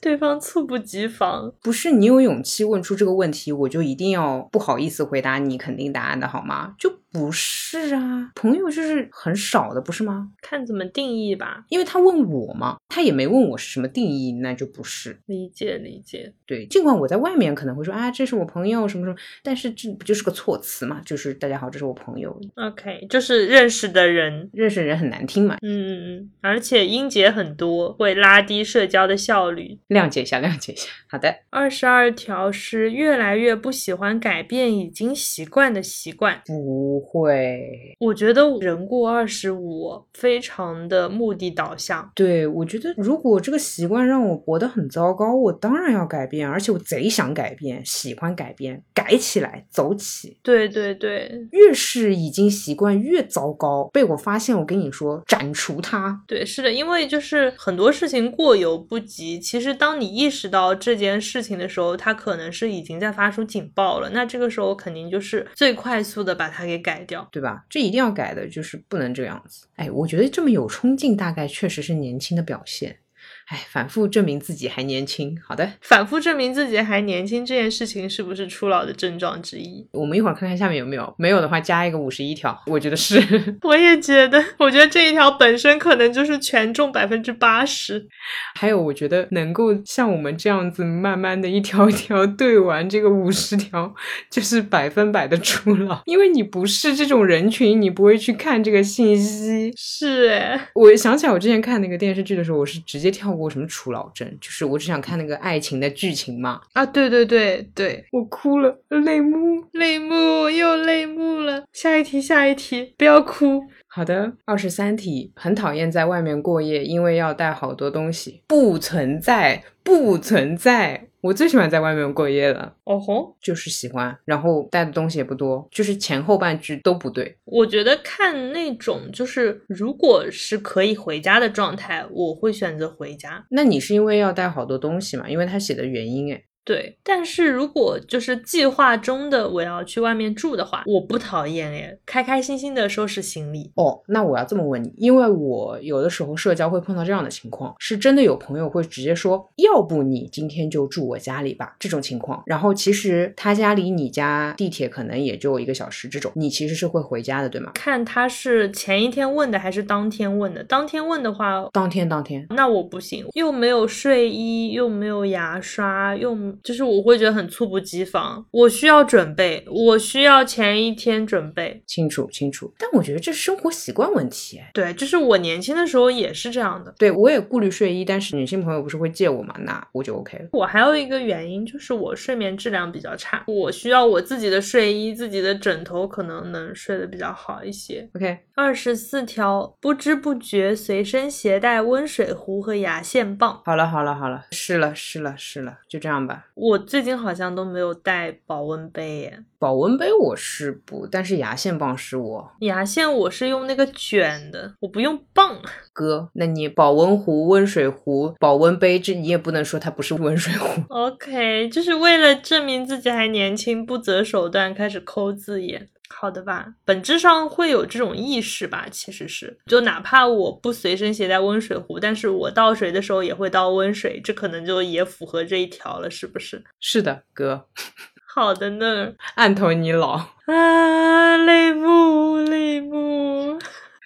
[0.00, 6.76] 对方猝不及防，不是你有勇气问出这个问题，我就一定要不好意思回答你肯定答案的好吗？
[6.78, 10.28] 就不是啊，朋友就是很少的，不是吗？
[10.40, 11.64] 看怎么定义吧。
[11.70, 15.18] 因为他问我嘛，他也没问我是什么定义，那就不是。
[15.26, 16.32] 理解理解。
[16.46, 21.00] 对，尽管我在外面可能会说啊，这是我朋友什么什么，但是这不就是个措辞嘛？
[21.04, 22.38] 就是大家好，这是我朋友。
[22.54, 25.56] OK，就是认识的人，认识人很难听嘛。
[25.62, 29.78] 嗯嗯嗯，而且音节很多，会拉低社交的效率。
[29.88, 30.88] 谅解一下，谅解一下。
[31.08, 36.42] 好的，二十二条是越来越不喜欢改变已经习惯的习惯。
[36.46, 42.10] 不会，我觉得人过二十五，非常的目的导向。
[42.14, 50.36] 对我觉得，如果这个习惯让我活得很糟糕，我当然要改变，而且我贼想改变，喜欢改变，改起来，走起。
[50.42, 56.22] 对对对，越是已经习惯越糟糕，被我发现，我跟你说，斩除它。
[56.26, 64.10] 对，是的，因为就是很多事情过犹不及，其实当你意识到这件事情的时候，它可能是已经在发出警报了。
[64.10, 67.64] 那这个时候肯定就是最快速的把它给改掉，对吧？
[67.68, 69.66] 这一定要改的，就是不能这样子。
[69.74, 72.98] 哎，我觉得这么有冲劲，大概确实是年轻的表现。
[73.46, 75.38] 哎，反复证明自己还年轻。
[75.46, 79.86] 好的，反复证明自己还年轻这件事情是不是初老的症状之一？
[79.92, 83.16] 我们一会儿看看下面有没有，没有的话加一个五十一条，我觉得是。
[83.62, 88.08] 我也觉得，我觉得这一条本身可能就是权重百分之八十。
[88.56, 93.94] 还有，我觉得能够像我们这样子慢慢的一条一条对完这个五十条，
[94.28, 99.72] 就是百分百的初老，因为你不是这种人群，你不会去看这个信息。
[99.76, 106.60] 是哎，我想起来我之前看那个电视剧的时候，我是直接跳过什么初老症，就是我只想看那个爱情的剧情嘛。
[106.72, 111.64] 啊，对对对对，我哭了，泪目，泪目又泪目了。
[111.72, 113.62] 下一题，下一题，不要哭。
[113.88, 118.42] 好的，二十三题，很讨厌在外面过夜，因为要带好多东西。
[118.46, 121.08] 不存在，不存在。
[121.26, 122.72] 我最喜欢在外面过夜了。
[122.84, 127.36] 哦吼，就是喜欢，然后带的东西也不多，就是前后半句都不对。
[127.44, 133.44] 我觉得看那种就是如果是可以回家的状态，我会选择回家。
[133.50, 135.28] 那你是因为要带好多东西嘛？
[135.28, 136.44] 因为他写的原因，诶。
[136.66, 143.70] 对，但是如果就是计划中的我要去外面住的话，我不讨厌耶，开开心心的收拾行李。
[143.76, 152.42] 哦，那我要这么问你，因为我有的时候社交会碰到这样的情况，是真的有朋友会直接说，要不你今天就住我家里吧，这种情况。
[152.46, 157.70] 然后其实他家离你家地铁可能也就一个小时，这种你其实是会回家的，对吗？
[157.76, 166.36] 看他是前一天问的还是当天问的，当天问的话，当天当天，那我不行，又没有睡衣，又没有牙刷，又。
[166.62, 171.82] 就是我会觉得很猝不及防，我需要准备，我需要前一天准备。
[171.86, 174.60] 清楚清楚，但我觉得这是生活习惯问题。
[174.72, 176.94] 对，就是我年轻的时候也是这样的。
[176.98, 180.48] 对我也顾虑睡衣，但是女性朋友不是会借我嘛，那我就 OK 了。
[180.52, 188.08] 我还有一个原因就是我睡眠质量比较差，我需要我自己的睡衣、自己的枕头，可能能睡得比较好一些。
[188.14, 193.60] OK，二十四条，不知不觉随身携带温水壶和牙线棒。
[193.64, 196.45] 好了好了好了，是了是了是了，就这样吧。
[196.54, 199.44] 我最近好像都没有带保温杯耶。
[199.58, 202.52] 保温杯我是不，但是牙线棒是我。
[202.60, 205.60] 牙线我是用那个卷的，我不用棒。
[205.92, 210.82] 哥，那你保温壶、温水壶、保温杯，这你也不能说它不是温水壶。
[210.88, 215.88] OK，就是为了证明自己还年轻，不择手段开始抠字眼。
[216.08, 226.62] 好的吧，本质上会有这种意识吧，其实是，就哪怕我不随身携带温水壶，但是我倒水的时候也会倒温水，这可能就也符合这一条了，是不是？
[226.80, 227.66] 是的，哥。
[228.24, 230.12] 好的呢， 按头你老
[230.46, 233.58] 啊，泪目泪目，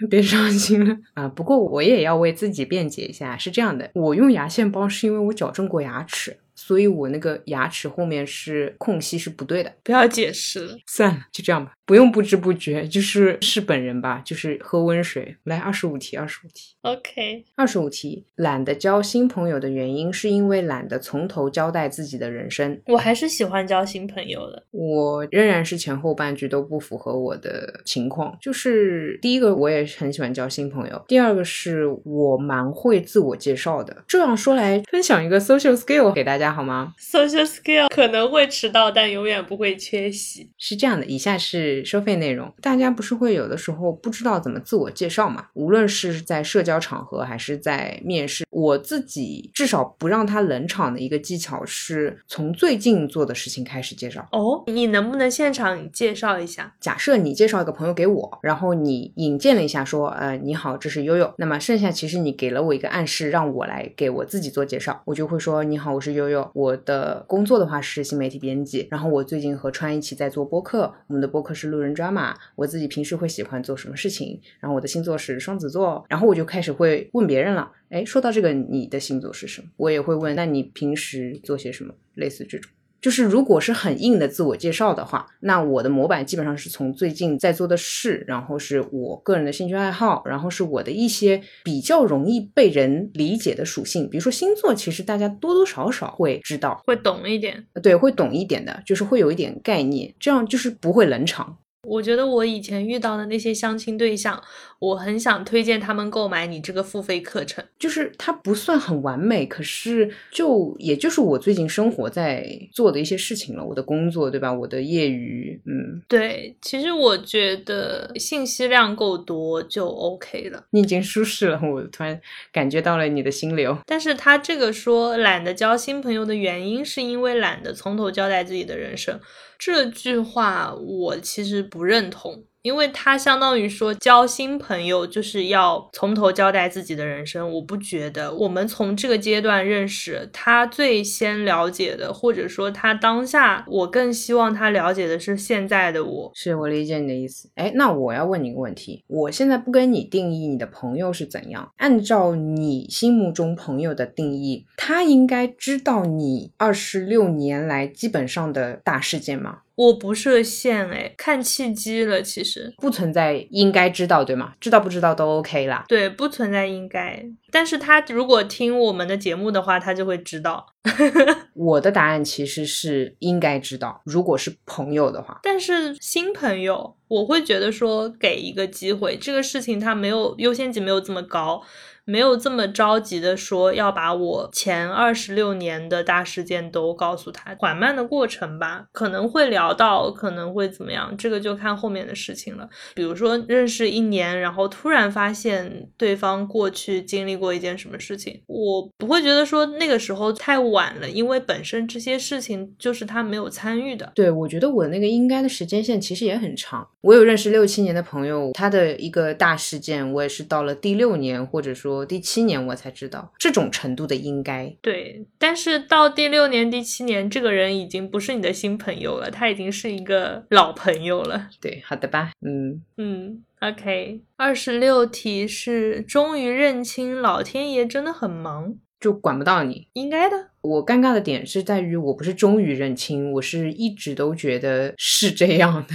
[0.09, 1.29] 别伤心了啊。
[1.29, 6.39] 不过我也要为自己辩解一下，是这样的，我用牙线棒是因为我矫正过牙齿。
[6.55, 15.35] 所以我那个牙齿后面是空隙是不对的，不要解释了，算了，就这样吧，不用不知不觉，就是是本人吧，就是喝温水。
[15.43, 22.81] 来，二十五题，二十五题，OK，二十五题，懒得交新朋友的原因是因为懒得从头交代自己的人生。
[22.87, 34.05] 我还是喜欢交新朋友的，我仍然是前后半句都不符合我的情况，就是第一个我也很喜欢交新朋友，第二个是我蛮会自我介绍的。
[34.07, 36.53] 这样说来，分享一个 social skill 给大家。
[36.53, 40.51] 好吗？Social skill 可能会迟到，但永远不会缺席。
[40.59, 42.53] 是这样的，以下是收费内容。
[42.61, 45.47] 大家不是会有的时候不知道怎么自我介绍嘛？
[45.55, 54.27] 无论是在社交场合还是在面试，我自己至少不让他冷场的一个技巧是从最近做的事情开始介绍。
[54.33, 56.75] 哦，你能不能现场介绍一下？
[56.81, 61.33] 假设你介绍一个朋友给我，然后你引荐了一下，说呃你好，这是悠悠。
[61.39, 66.49] 那么剩下其实你给了我一个暗示，让我来给我自己做介绍，我就会说你好，我是悠悠。
[66.55, 72.37] 我的工作的话是新媒体编辑，然后我最近和川一起在做播客，我们的播客是路人抓马。
[72.57, 74.41] 我自己平时会喜欢做什么事情？
[74.59, 77.73] 然后我的星座是双子座，然后我就开始会问别人了。
[77.89, 79.69] 哎，说到这个，你的星座是什么？
[79.77, 81.95] 我也会问，那你平时做些什么？
[82.15, 82.71] 类似这种。
[83.01, 101.59] 就是如果是很硬的自我介绍的话，那我的模板基本上是从最近在做的事，然后是我个人的兴趣爱好，然后是我的一些比较容易被人理解的属性，比如说星座，其实大家多多少少会知道，会懂一点，对，会懂一点的，就是会有一点概念，这样就是不会冷场。
[101.89, 104.41] 我觉得我以前遇到的那些相亲对象，
[104.79, 107.65] 我很想推荐他们购买你这个付费课程。
[107.79, 113.65] 就是它不算很完美，可是就也就是我最近生活在做的一些事情了。
[113.65, 114.53] 我的工作，对吧？
[114.53, 116.55] 我的业余，嗯，对。
[116.61, 120.65] 其实我觉得信息量够多就 OK 了。
[120.71, 122.21] 你已经舒适了，我突然
[122.53, 123.77] 感觉到了你的心流。
[123.87, 129.19] 但是他这个说懒得交新朋友的原因，是因为懒得从头交代自己的人生。
[129.61, 132.47] 这句话我其实不认同。
[132.63, 137.51] 因为他相当于说交新朋友就是要从头交代自己的人生。
[137.53, 146.33] 我不觉得我们从这个阶段认识他最先了解的，或者说他当下，我更希望他了解的是现在的我。
[146.35, 147.51] 是我理解你的意思。
[147.55, 159.61] 哎，那我要问你一个问题：我现在不跟你定义你的朋友是怎样，按照你心目中朋友的定义，他应该知道你二十六年来基本上的大事件吗？
[159.81, 162.21] 我不设限，哎，看契机了。
[162.21, 164.53] 其实不存在应该知道，对吗？
[164.61, 165.87] 知道不知道都 OK 啦。
[165.89, 167.25] 对，不存在应该。
[167.51, 170.67] 但是他如果听我们的节目的话，他就会知道。
[171.55, 175.41] 我的答案其实是应该知道，如果是朋友的话。
[175.43, 181.63] 但是新朋友，我会觉得说给一个机会，这个事情他没有优先级没有这么高。
[182.05, 192.69] 没有这么着急的说要把我前二十六年的大事件都告诉他，缓慢的过程吧，可能会聊到，可能会怎么样，这个就看后面的事情了。
[192.95, 204.11] 比如说认识一年，然后突然发现对方过去经历过一件什么事情，我不会觉得说那个时候太晚了，因为本身这些事情就是他没有参与的。
[204.15, 206.89] 对，我觉得我那个应该的时间线其实也很长。
[207.03, 211.90] 我有认识六七年的朋友，他的一个大事件，我也是到了第六年，或者说。
[212.07, 221.49] 第七年我才知道这种程度的应该对，但是到第六年、第七年，这个人已经不是你的新朋友了，他已经是一个老朋友了。
[221.61, 224.21] 对，好的吧，嗯嗯，OK。
[224.37, 230.51] 二十六题是终于认清老天爷真的很忙，就管不到你，应该的。
[230.63, 235.95] 我尴尬的点是在于，我不是终于认清，我是一直都觉得是这样的，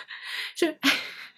[0.56, 0.68] 就。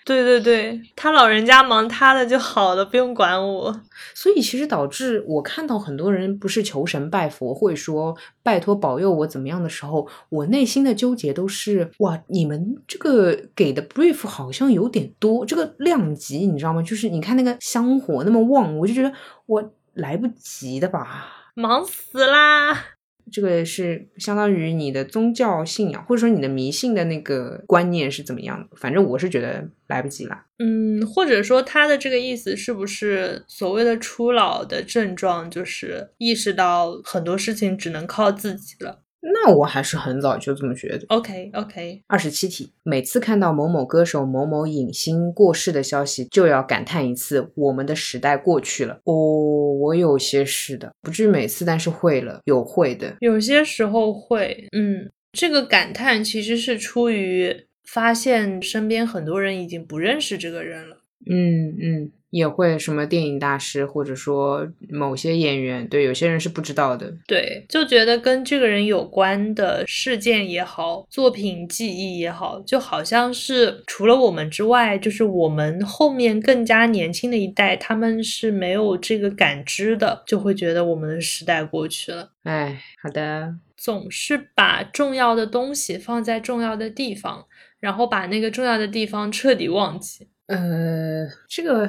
[0.04, 3.80] 对对对，他老人家忙他的就好了，不用管我。
[4.14, 16.82] 所以其实导致我看到很多人不是求神拜佛，或者说拜托保佑我怎么样的时候，我内心的纠结都是：哇，你们这个给的 brief 好像有点多，这个量级你知道吗？
[16.82, 19.10] 就是你看那个香火那么旺，我就觉得
[19.46, 22.93] 我来不及的吧，忙死啦。
[23.30, 28.76] 这个是相当于你的宗教信仰，或者说你的迷信的那个观念是怎么样的？
[28.76, 30.44] 反正我是觉得来不及了。
[30.58, 39.03] 嗯，或者说他的这个意思是不是所谓的初老的症状，就是意识到很多事情只能靠自己了？
[39.32, 41.04] 那我还是很早就这么觉得。
[41.08, 49.00] OK OK，二十七题，每次看到某某歌手某某影星过世的消息，就要感叹一次：我们的时代过去了。
[49.04, 54.68] 哦，我有些是的，不至于每次，但是会了，有会的，有些时候会。
[54.72, 60.98] 嗯，这个感叹其实是出于发现身边很多人已经不认识这个人了。
[61.26, 62.12] 嗯嗯。
[62.34, 67.14] 也会什么电影大师，或者说某些演员，对有些人是不知道的。
[67.28, 82.32] 对，就觉得跟这个人有关的事件也好，作品记忆也好，就好像是除了我们之外，就是我们后面更加年轻的一代，他们是没有这个感知的，就会觉得我们的时代过去了。
[82.42, 87.46] 哎，好的，总是把重要的东西放在重要的地方，
[87.78, 90.26] 然后把那个重要的地方彻底忘记。
[90.48, 91.88] 呃，这个。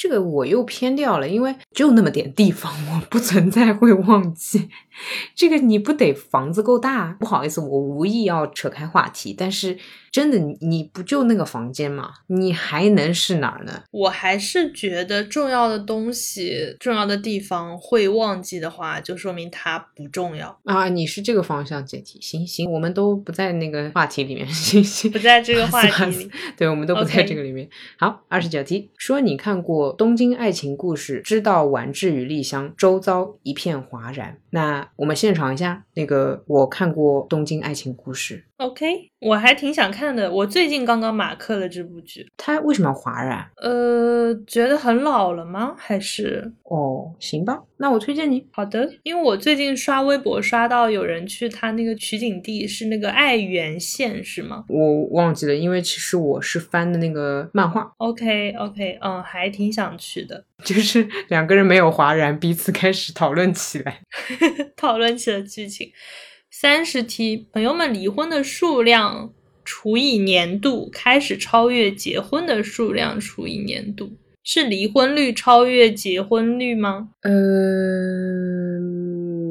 [0.00, 4.70] 这个我又偏掉了，因为就那么点地方，我不存在会忘记。
[5.34, 7.18] 这个你不得房子够大？
[7.20, 9.76] 不好意思，我无意要扯开话题，但是。
[10.12, 12.10] 真的，你不就那个房间吗？
[12.26, 13.84] 你还能是哪儿呢？
[13.92, 20.88] 我还是觉得重要的东西、重要的地方会忘记的话，就说明它不重要啊。
[20.88, 27.68] 你是这个方向解题，行行，我们都不在那个话题里面，行行，不在这个话题里，对，我们都不在这个里面。
[27.96, 34.38] 好，二十九题，说你看过《东京爱情故事》，知道丸治与丽香，周遭一片哗然。
[34.50, 38.44] 那我们现场一下，那个我看过《东京爱情故事》。
[38.60, 40.30] OK，我还挺想看的。
[40.30, 43.50] 我最近刚刚马克了这部剧，他为什么要哗然？
[43.56, 45.74] 呃，觉得很老了吗？
[45.78, 48.46] 还是哦，行吧，那我推荐你。
[48.52, 54.66] 好的，因为我最近刷微博刷到有人去他那个取景地是那个爱媛县，是吗？
[54.68, 57.90] 我忘记了，因为其实我是翻的那个漫画。
[57.96, 60.44] OK OK，嗯，还挺想去的。
[60.62, 64.00] 就是两个人没有哗然，彼此开始讨论起来，
[64.76, 65.90] 讨论起了剧情。
[66.60, 69.32] 三十题，朋友们离婚的数量
[69.64, 74.10] 除以年度，开始超越结婚的数量除以年度，
[74.44, 77.08] 是离婚率超越结婚率吗？
[77.22, 78.78] 嗯，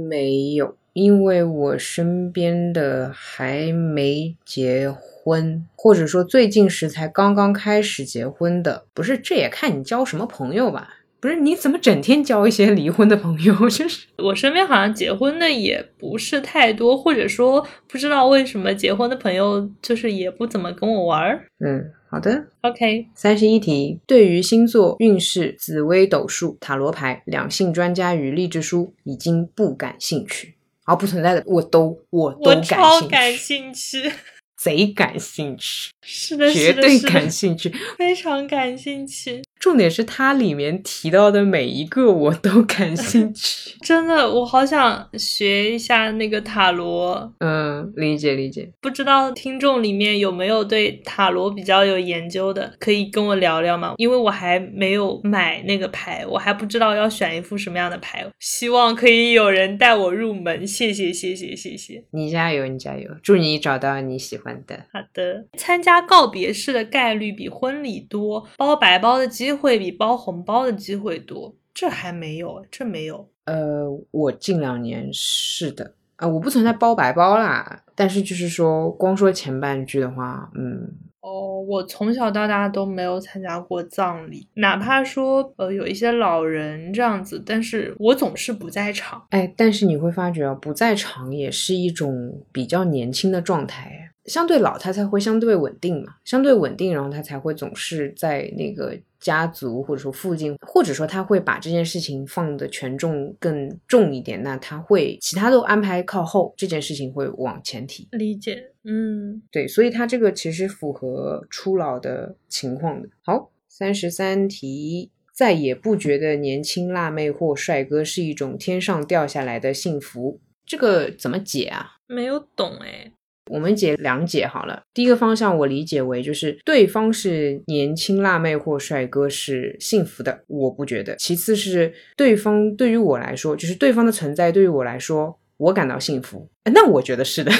[0.07, 10.97] 没有，因为我身边的还没结婚，或者说最近时才刚刚开始结婚的，不是，这也看你交什么朋友吧。
[11.21, 13.53] 不是你怎么整天交一些离婚的朋友？
[13.69, 21.45] 就是我身边好像结婚的也不是太多，或者说不知道为什么结婚的朋友就是也不怎么跟我玩儿。
[21.59, 22.45] 嗯，好的。
[22.61, 30.55] OK，三十一题，对于星座运势、紫微斗数、塔罗牌、两性专家与励志书已经不感兴趣。
[30.85, 34.11] 好，不存在的我都我都感兴趣，超感兴趣。
[34.59, 37.71] 贼感兴趣，是的，绝对感兴趣。
[37.97, 39.41] 非常感兴趣。
[39.59, 43.75] 重点是它里面提到的每一个我都 感兴趣。
[43.83, 47.33] 真的，我好想学一下那个塔罗。
[47.39, 48.71] 嗯，理解理解。
[48.79, 53.95] 不知道听众里面有没有对塔罗比较有研究的，可以跟我聊聊吗？
[53.97, 60.65] 因为我还没有买那个牌，我还不知道要选一副什么样的牌，希望可以有人带我入门。
[60.65, 62.01] 谢谢，谢谢，谢谢。
[62.11, 63.09] 你加油，你加油！
[63.21, 64.85] 祝你找到你喜欢的。
[64.93, 71.55] 好的，参加告别式的概率比婚礼多，包白包的机会比包红包的机会多。
[71.73, 73.29] 这还没有，这没有。
[73.45, 80.91] 呃，我近两年是的啊、我不存在包白包啦，但是就是说，光说前半句的话，嗯，
[81.21, 89.25] 哦，我从小到大都没有参加过葬礼，哪怕说呃有一些老人这样子，但是我总是不在场。
[89.29, 93.98] 哎，但是你会发觉啊，不在场也是一种比较年轻的状态，
[94.29, 108.07] 相对老，他才会相对稳定嘛，相对稳定，然后他才会总是在那个家族或者说附近，或者说他会把这件事情放的权重更重一点，那他会其他都安排靠后，这件事情会往前提。
[108.11, 113.09] 理解，嗯，对，所以他这个其实符合初老的情况的。
[113.23, 121.97] 好，三十三题，再也不觉得年轻辣妹或帅哥是一种天上掉下来的幸福，这个怎么解啊？
[122.05, 123.11] 没有懂哎。
[123.49, 124.83] 我们解两解好了。
[124.93, 131.15] 第一个方向我理解为就是对方是年轻辣妹或帅哥是幸福的，我不觉得。
[131.15, 137.51] 其次是对方对于我来说，就是对方的存在对于我来说，我感到幸福，呃那我觉得是的。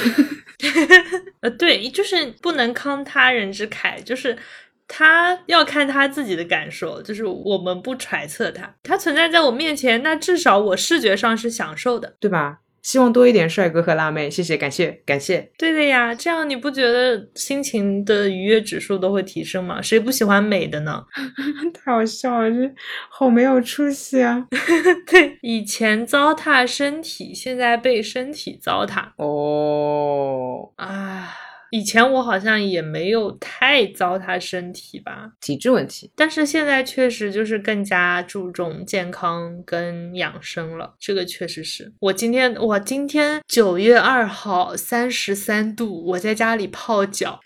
[1.40, 4.36] 呃，对，就是不能慷他人之慨，就是
[4.86, 12.14] 他要看他自己的感受，就是我们不揣测他，他存在在我面前，那至少我视觉上是享受的。
[12.20, 12.58] 对吧？
[12.82, 15.50] 希望多一点帅哥和辣妹，谢谢，感谢，感谢。
[15.58, 19.82] 对的呀，这样你不觉得心情的愉悦指数都会提升吗？
[19.82, 21.04] 谁不喜欢美的呢？
[21.74, 22.74] 太好笑了，这
[23.10, 24.46] 好没有出息啊！
[25.06, 31.36] 对，以前糟蹋身体，现在被身体糟蹋哦，啊。
[31.70, 41.92] 以前我好像也没有太糟蹋身体吧，体质问题，但是现在确实就是更加注重健康跟养生了，这个确实是。
[42.00, 47.40] 我今天我今天九月二号三十三度，我在家里泡脚，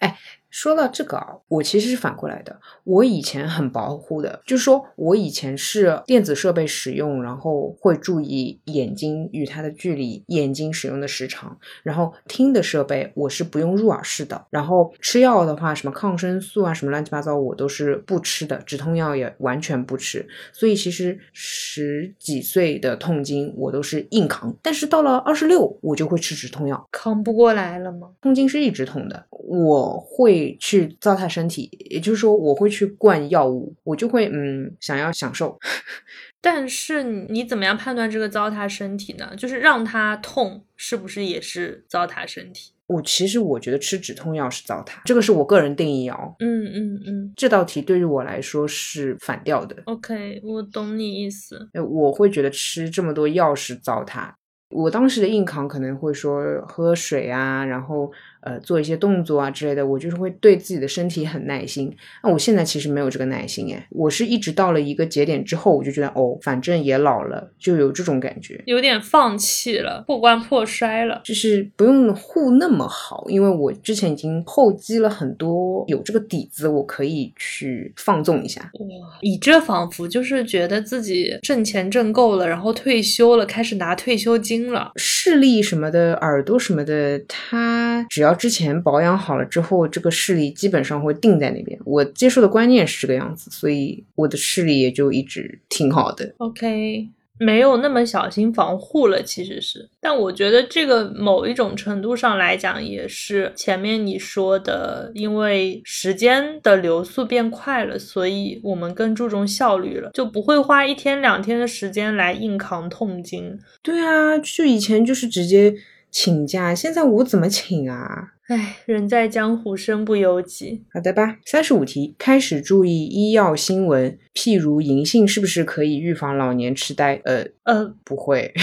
[0.55, 2.61] 说到这个啊，我其实是反过来的。
[2.85, 20.25] 我以前很保护的，就是说我以前是电子设备使用，然后会注意眼睛与它的距离、眼睛使用的时长，然后听的设备我是不用入耳式的，然后吃药的话，什么抗生素啊，什么乱七八糟，我都是不吃的，止痛药也完全不吃。
[20.53, 26.89] 所以其实十几岁的痛经我都是硬扛，但是到了二十六，我就会吃止痛药。
[26.93, 28.11] 扛不过来了吗？
[28.23, 35.59] 痛经是一直痛的，我会去糟蹋身体，也就是说我会去灌药物，我就会嗯想要享受。
[36.40, 39.34] 但是你怎么样判断这个糟蹋身体呢？
[39.36, 42.72] 就是让它痛，是不是也是糟蹋身体？
[42.86, 46.34] 我其实我觉得吃止痛药是糟蹋，这个是我个人定义哦。
[46.38, 51.68] 嗯嗯嗯这道题对于我来说是反调的，，OK，我懂你意思。
[51.72, 54.30] 呃我会觉得吃这么多药是糟蹋。
[54.70, 58.11] 我当时的硬扛可能会说喝水啊，然后
[58.45, 61.95] 呃做一些动作啊之类的，我就是会对自己的身体很耐心。
[62.22, 71.20] 那我现在其实没有这个耐心耶，我是一直到了一个节点之后，我就觉得哦，反正也老了，就有这种感觉，有点放弃了，破罐破摔了。
[71.24, 78.61] 就是不用护那么好，因为我之前已经厚积了很多，有这个底子，我可以去放纵一下。
[78.74, 84.92] 哇，你这仿佛就是觉得自己挣钱挣够了，然后退休了，开始拿退休金了。
[84.97, 91.78] 视力什么的，耳朵什么的，它只要之前保养好了之后，这个视力基本上会定在那边。
[91.85, 96.35] 我接受的观念是这个样子，所以我的视力也就一直挺好的。
[96.39, 97.09] OK，
[97.39, 99.89] 没有那么小心防护了，其实是。
[100.01, 113.59] 但我觉得这个某一种程度上来讲，也是前面你说的，因为时间的流速变快了，所以我们更注重效率了，就不会花一天两天的时间来硬扛痛经。
[113.82, 115.74] 对啊，就以前就是直接
[116.15, 118.35] 请假，现在我怎么请啊？
[118.47, 120.85] 唉，人在江湖，身不由己。
[120.93, 127.21] 好的吧，三十五题，开始注意医药新闻，譬如银杏是不是可以预防老年痴呆？
[127.25, 128.55] 呃，呃，不会。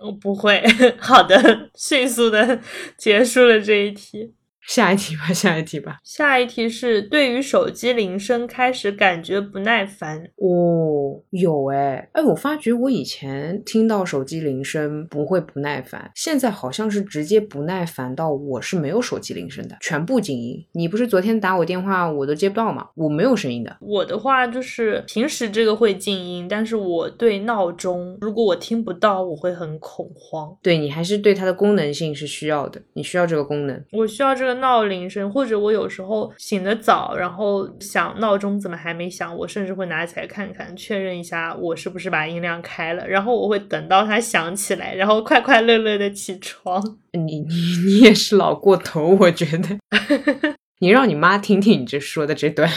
[0.00, 0.62] 我 不会。
[1.00, 2.60] 好的，迅速的
[2.96, 4.34] 结束了这一题。
[4.68, 5.96] 下一题吧，下一题吧。
[6.04, 10.22] 下一题是对于手机铃声开始感觉不耐烦。
[10.36, 20.62] 哦，有哎哎，我发觉我以前听到手机铃声不会不耐烦，现在好像是直接不耐烦到我是没有手机铃声的，全部静音。
[20.72, 22.88] 你不是昨天打我电话我都接不到吗？
[22.94, 23.74] 我没有声音的。
[23.80, 30.54] 我的话就是平时这个会静音，但是我对闹钟，如果我听不到，我会很恐慌。
[30.62, 33.82] 对你还是对它的功能性是需要的，你需要这个功能。
[33.92, 46.82] 我需要这个闹铃声，或者我有时候醒得早，然后想闹钟怎么还没响，我甚至会拿起来看看，确认一下我是不是把音量开了，然后我会等到它响起来，然后快快乐乐的起床。
[47.12, 47.54] 你你
[47.86, 49.78] 你也是老过头，我觉得。
[50.80, 52.70] 你让你妈听听你这说的这段。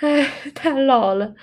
[0.00, 1.34] 哎，太老了。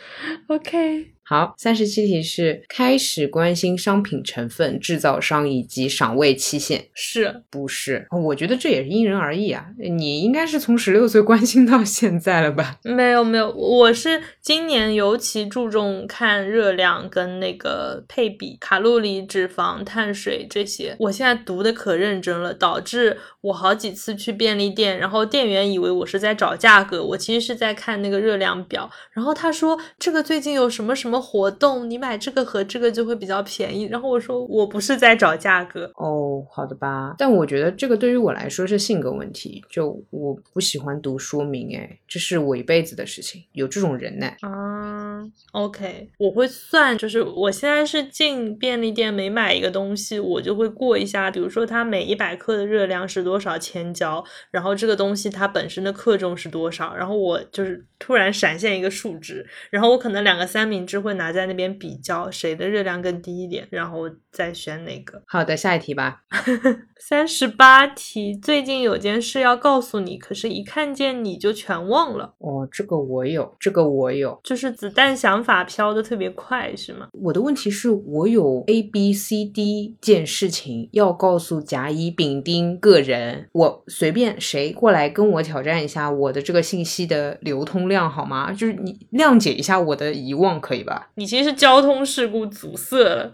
[0.47, 1.13] OK。
[1.33, 8.05] 好，三十七题是开始关心商品成分、制造商以及赏味期限，是不是？
[8.11, 9.65] 我觉得这也是因人而异啊。
[9.79, 12.77] 你应该是从十六岁关心到现在了吧？
[12.85, 20.95] 没有没有，我是今年尤其注重看热量跟那个配比、卡路里、脂肪、碳水这些。
[20.99, 28.89] 我现在读的可认真了，导致我好几次去便利店，然后店员以为我是在找价格，我其实是在看那个热量表。
[29.11, 31.23] 然后他说这个最近有什么什么。
[31.33, 37.15] 活动你买这个和这个就会比较便宜，然后我说我不是在找价格哦，好的吧？
[37.17, 44.27] 但我觉得这个对于我来说是性格问题，就我不喜欢读说明，哎，这是我一辈子的事情，有这种人呢。
[44.41, 45.23] 啊
[45.53, 54.21] ，OK，我会算，就是我现在是进便利店每买一个东西，我就会过一下，比如说它每一百克的热量是多少千焦，
[54.51, 61.13] 然后这个东西它本身的克重是多少，然后我就是突然闪现一个数值，然后我可能两个三明治会。
[61.13, 65.21] 拿在那边比较谁的热量更低一点，然后再选哪个。
[65.27, 66.23] 好的，下一题吧。
[66.99, 72.33] 三十八题，最近有件事要告诉你，可是一看见你就全忘了。
[72.39, 77.09] 哦，这个我有，这个我有，就是子弹想法飘的特别快，是吗？
[77.11, 88.51] 我的问题是我有 A、B、C、D 件事情要告诉甲、乙、丙、丁个人，我随便谁过来跟我挑战一下我的这个信息的流通量好吗？
[88.51, 91.09] 就是你谅解一下我的遗忘，可以吧？
[91.15, 93.33] 你其实是交通事故阻塞了。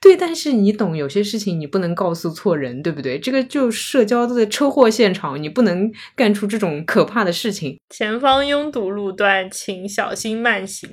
[0.00, 3.18] 对，但是你懂，有些事情你不能告诉错人，对不对？
[3.18, 7.78] 这个就社交的车祸现场，你不能干出这种可怕的事情。
[7.90, 10.88] 前方拥堵路段，请小心慢行。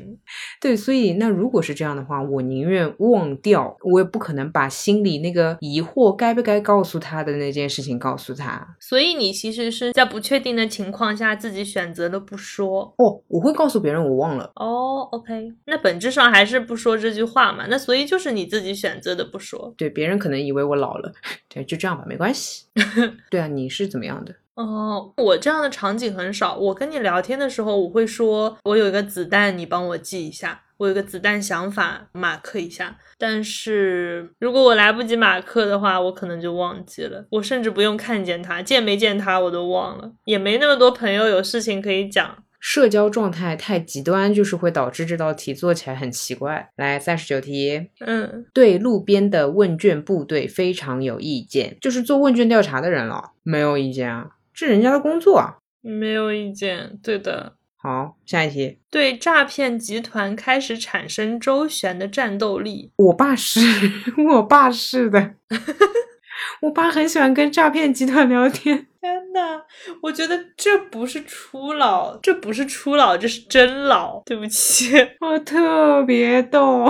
[0.60, 8.76] 对，所以那如果是这样的话，我宁愿忘掉，我也不可能把心里那个疑惑该不该告诉他的那件事情告诉他。
[8.80, 12.94] 所以你其实是在不确定的情况下自己选择了不说。
[12.98, 14.52] 哦，我会告诉别人我忘了。
[14.56, 17.66] 哦，OK，那本质上还是不说这句话嘛？
[17.70, 19.74] 那所以就是你自己选择的不说。
[19.78, 21.12] 对，别人可能以为我老了。
[21.48, 22.66] 对，就这样吧，没关系。
[23.30, 24.34] 对啊，你是怎么样的？
[24.56, 26.56] 哦，我这样的场景很少。
[26.56, 30.62] 我跟你聊天的时候，我会说，我有一个子弹，你帮我记一下。
[30.84, 32.98] 我有个子弹想法，马克一下。
[33.18, 37.26] 但是如果我来不及马克的话，我可能就忘记了。
[37.32, 40.12] 我甚至不用看见他，见没见他我都忘了。
[40.26, 42.44] 也没那么多朋友，有事情可以讲。
[42.60, 46.70] 社交状态太极端，就是会导致这道题做起来很奇怪。
[46.76, 57.54] 来，三十九题，嗯，对路边的问卷部队非常有意见，就是做问卷调查的人了，没有意见啊，这人家的工作啊，没有意见，对的。
[57.84, 62.94] 好，下一题，对诈骗集团开始产生周旋的战斗力。
[62.96, 63.60] 我爸是，
[64.36, 65.34] 我爸是的，
[66.64, 68.88] 我爸很喜欢跟诈骗集团聊天。
[69.02, 69.64] 天呐，
[70.04, 74.22] 我觉得这不是初老，这不是初老，这是真老。
[74.26, 76.90] 对不起，我 特别逗。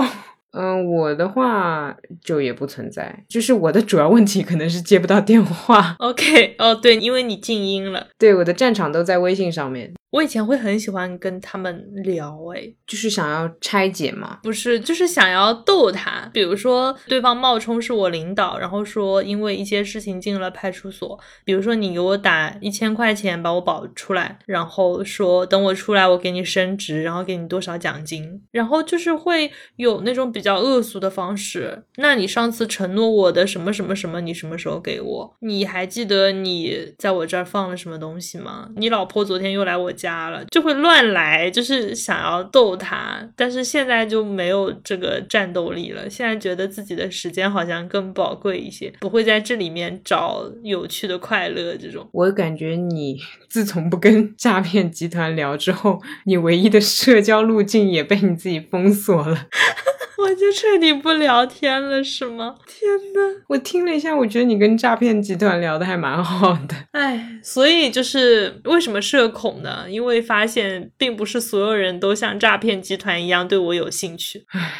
[0.56, 1.92] 嗯，我的话
[2.22, 5.96] 就也不存在，就是我的主要问题可能是接不到电话。
[5.98, 8.06] OK，哦，对，因为你静音了。
[8.16, 9.92] 对，我的战场都在微信上面。
[10.14, 16.30] 我以前会很喜欢跟他们聊，哎，就是想要拆解嘛，不是，就是想要逗他。
[16.32, 31.82] 比如说，对方冒充是我领导，然后说因为一些事情进了派出所，比如说你给我打一千块钱把我保出来，然后说等我出来我给你升职，然后给你多少奖金，然后就是会有那种比较恶俗的方式。
[31.96, 35.36] 那你上次承诺我的什么什么什么，你什么时候给我？
[35.40, 38.68] 你还记得你在我这儿放了什么东西吗？
[38.76, 40.03] 你老婆昨天又来我家。
[40.04, 46.10] 家了就会乱来，就是想要逗他，但是现在就没有这个战斗力了。
[46.10, 51.74] 现在觉得自己的时间好像更宝贵一些，不会在这里面找有趣的快乐。
[51.76, 59.46] 这种，我感觉你自从不跟诈骗集团聊之后，你唯一的社交路径也被你自己封锁了。
[60.18, 62.56] 我就彻底不聊天了，是吗？
[62.66, 66.74] 天呐，我听了一下，我觉得你跟诈骗集团聊的还蛮好的。
[66.92, 69.86] 哎，所以就是为什么社恐呢？
[69.88, 74.44] 因为发现并不是所有人都像诈骗集团一样对我有兴趣。
[74.48, 74.72] 唉。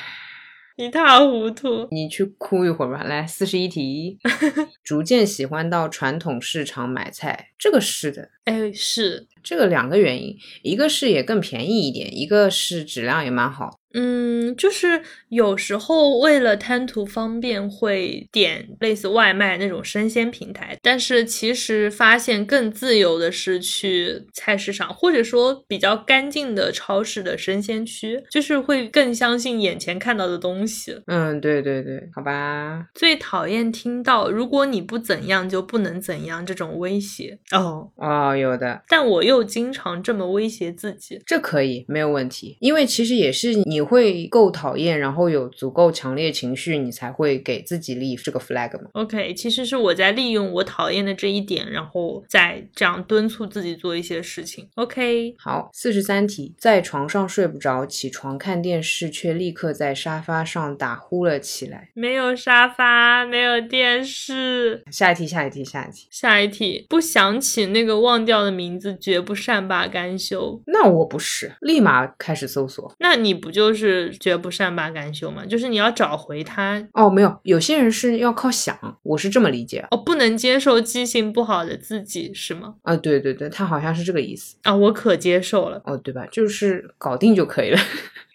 [0.77, 3.05] 一塌糊涂，你去哭一会儿吧。
[3.05, 4.19] 来，四十一题，
[4.83, 13.79] 逐渐喜欢到传统市场买菜，这个是的，哎，是这个两个原因，一个是也更便宜一点，一个是质量也蛮好。
[13.95, 20.77] 嗯，就是有时候为了贪图方便，会点类似外卖那种生鲜平台。
[20.83, 31.01] 但是其实发现更自由的是去菜市场，或者说比较干净的超市的生鲜区，就是会更相信眼前看到的东西。
[31.07, 32.87] 嗯，对对对，好吧。
[32.95, 37.39] 最讨厌听到如果你不怎样就不能怎样这种威胁。
[37.53, 38.83] 哦哦，有的。
[38.89, 43.84] 但我又经常这么威胁自己，这可以没有问题，因为其实也是你。
[43.85, 54.69] 会够讨厌，然后有足够强烈情绪，你才会给自己立这个 flag 吗？OK，其实是我在利用我讨厌的这一点，然后再这样敦促自己做一些事情。
[54.77, 61.91] OK，好，四十三题，在床上睡不着，起床看电视，却立刻在沙发上打呼了起来。
[61.95, 64.83] 没有沙发，没有电视。
[64.93, 70.63] 下一题，下一题，下一题，下一题，不想起那个忘掉的名字，绝不善罢甘休。
[70.67, 72.95] 那我不是，立马开始搜索。
[73.01, 73.65] 那你不就？
[73.65, 73.74] 是
[74.21, 75.45] 绝不善罢甘休嘛？
[75.45, 77.11] 就是你要找回他哦。
[77.11, 79.97] 没有，有些人是要靠想，我是这么理解哦。
[79.97, 82.75] 不能接受记性不好的自己是吗？
[82.83, 84.75] 啊，对对对，他好像是这个意思啊。
[84.75, 86.27] 我可接受了哦，对吧？
[86.31, 87.79] 就是搞定就可以了。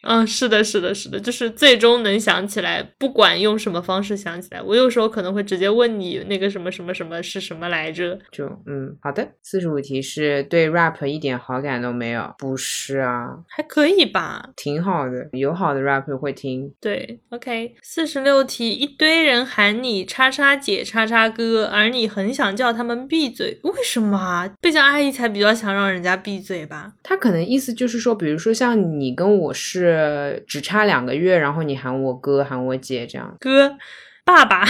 [0.04, 4.62] 嗯，是的，是的，是的，就是最终能想起来，不管用什么方式想起来。
[4.62, 8.18] 我有时候可能会直接问你那个什么什么什么是什么来着？
[8.32, 9.28] 就嗯，好的。
[9.44, 12.34] 四十五题是对 rap 一点好感都没有？
[12.38, 16.72] 不是啊，还可以吧，挺好的，有好的 rap 会听。
[16.80, 17.76] 对，OK。
[17.82, 24.50] 四十六题，一堆人喊你叉叉姐、叉叉哥，而你很想叫他们闭嘴，为什么啊？
[24.62, 26.94] 贝叫阿姨才比较想让人家闭嘴吧？
[27.04, 29.89] 他可能意思就是说，比如说像你跟我是。
[29.96, 33.78] 呃，只差两个月，然后你喊我哥，喊我姐，这样哥，
[34.24, 34.64] 爸爸，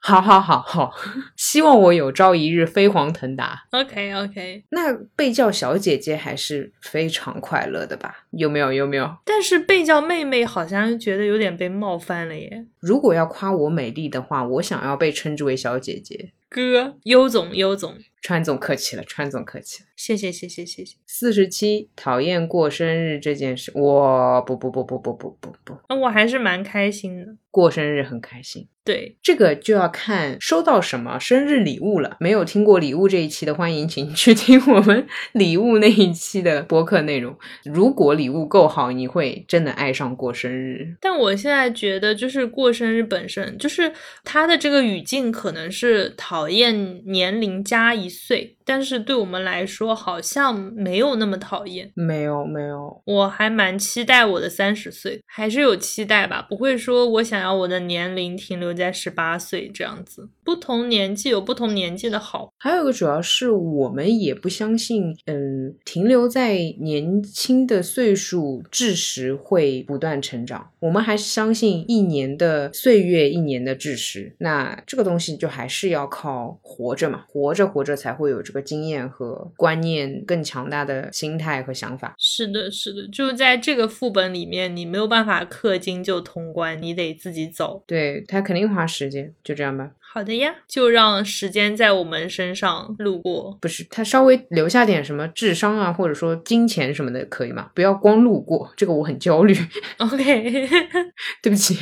[0.00, 0.92] 好好好好，
[1.36, 3.64] 希望我有朝一日飞黄腾达。
[3.72, 8.24] OK OK，那被叫小姐姐还是非常快乐的吧？
[8.30, 8.72] 有没有？
[8.72, 9.16] 有没有？
[9.24, 12.66] 但是被叫妹妹好像觉得有点被冒犯了耶。
[12.78, 16.32] 如果要夸我美丽的话，我想要被称之为小姐姐。
[16.48, 20.96] 哥，优总，优总，川总客气了，川总客气了，谢谢，谢谢，谢谢。
[21.06, 28.66] 四十七，讨厌过生日这件事，我不不不不不不不不，那我还是蛮开心的，过生日很开心。
[28.82, 32.16] 对，这个就要看收到什么生日礼物了。
[32.18, 37.36] 没有听过礼物这一期的，欢迎请去听我们 礼物那一期的播客内容。
[37.62, 40.96] 如果礼物够好，你会真的爱上过生日。
[40.98, 43.92] 但我现在觉得，就是过生日本身，就是
[44.24, 48.56] 它的这个语境可能是讨厌年龄加一岁。
[48.64, 51.90] 但是对我们来说，好像没有那么讨厌。
[51.94, 56.46] 没有，没有，我还蛮期待我的三十岁，还是有期待吧。
[56.48, 60.28] 不会说我想要我的年龄停留在十八岁这样子。
[60.44, 62.52] 不同年纪有不同年纪的好。
[62.58, 70.70] 还有一个主要是我们也不相信，嗯，停留在年轻的岁数，智识会不断成长。
[70.80, 74.34] 我们还是相信一年的岁月，一年的智识。
[74.38, 78.60] 那这个东西就还是要靠活着嘛，活着活着才会有这个。
[78.70, 87.82] 经验和观念更强大的心态和想法，是的，是的，就在这个副本里面，你没有办法氪金就通关，你得自己走。
[87.86, 89.90] 对他肯定花时间，就这样吧。
[90.12, 93.56] 好的呀，就让时间在我们身上路过。
[93.60, 97.70] 不是他稍微留下点什么智商啊，或者说金钱什么的，可以吗？
[97.76, 99.54] 不要光路过，这个我很焦虑。
[99.98, 100.68] OK，
[101.40, 101.76] 对不起，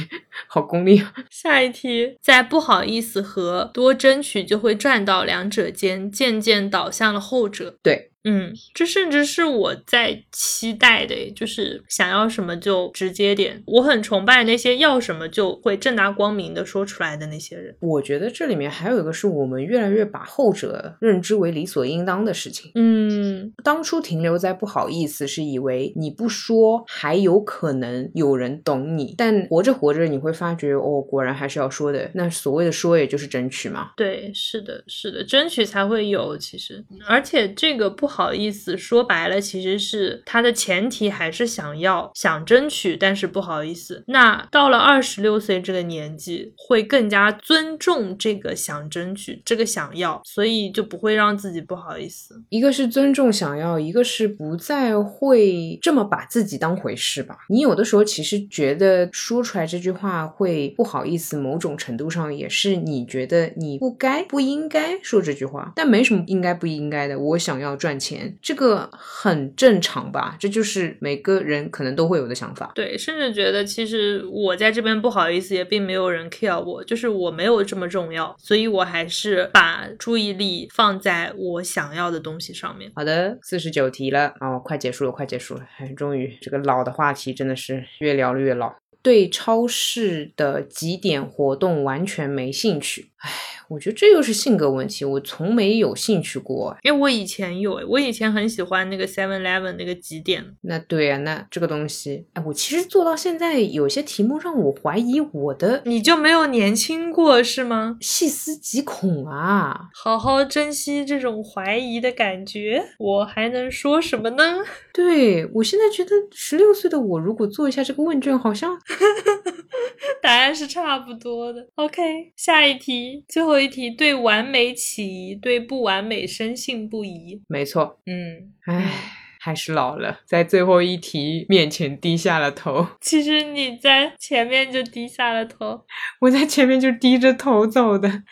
[0.46, 1.14] 好功利啊。
[1.30, 7.78] 下一题，在不好意思和多争取就会赚到两者间，渐渐倒向了后者。
[7.82, 8.10] 对。
[8.28, 13.62] 嗯，这甚至是我在期待的，就是想要什么就直接点。
[13.66, 17.74] 我很崇拜那些要什么就会正大光明的说出来的那些人。
[17.80, 22.70] 我觉得这里面还有一个是我们越来越把后者认知为理所应当的事情。
[22.74, 32.10] 嗯，当初停留在不好意思，是以为你不说还有可能有人懂你，但活着活着你会发觉，哦，果然还是要说的。
[32.12, 33.92] 那所谓的说，也就是争取嘛。
[33.96, 36.36] 对，是的，是的，争取才会有。
[36.36, 38.17] 其实，而且这个不好。
[38.18, 44.02] 好意思，说白了，其实是他的前提还是想要想争取，但是不好意思。
[44.08, 52.42] 那到了二十六岁这个年纪，会更加尊重这个想争取，这个想要，所以就不会让自己不好意思。
[52.48, 57.38] 一个是尊重想要，一个是不再会这么把自己当回事吧。
[57.48, 67.16] 你有的时候其实觉得说出来这句话会不好意思，某种程度上也是你觉得你不该、不应该说这句话，但没什么应该不应该的。
[67.16, 70.36] 我想要赚钱，这个很正常吧？
[70.38, 72.72] 这就是每个人可能都会有的想法。
[72.74, 82.90] 对，甚至觉得其实我在这边不好意思，也并没有人 care 我，就是我没有这么重要，所以我还是把注意力放在我想要的东西上面。
[82.94, 85.66] 好的，四十九题了哦，快结束了，快结束了。
[85.78, 88.74] 哎，终于这个老的话题真的是越聊越老。
[89.08, 93.30] 对超市的几点活动完全没兴趣，唉。
[93.68, 96.74] 我觉得这又是性格问题，我从没有兴趣过。
[96.84, 100.42] 哎我以前有，我以前很喜欢那个 Seven Eleven 那个几点。
[100.62, 105.82] 那对啊，那这个东西，哎，我其实做到现在，有些题目让我怀疑我的。
[105.84, 107.98] 你就没有年轻过是吗？
[108.00, 109.90] 细思极恐啊！
[109.92, 114.60] 好好珍惜这种怀疑的感觉，我还能说什么呢？
[114.94, 118.80] 对我现在觉得，十六岁的我如果做一下这个问卷，好像
[120.22, 121.68] 答案是差不多的。
[121.74, 123.58] OK，下一题，最后。
[123.58, 127.42] 一题对完美起疑，对不完美深信不疑。
[127.48, 128.92] 没错，嗯，唉，
[129.40, 132.86] 还是老了，在最后一题面前低下了头。
[133.02, 135.84] 其实你在前面就低下了头，
[136.20, 138.22] 我在前面就低着头走的。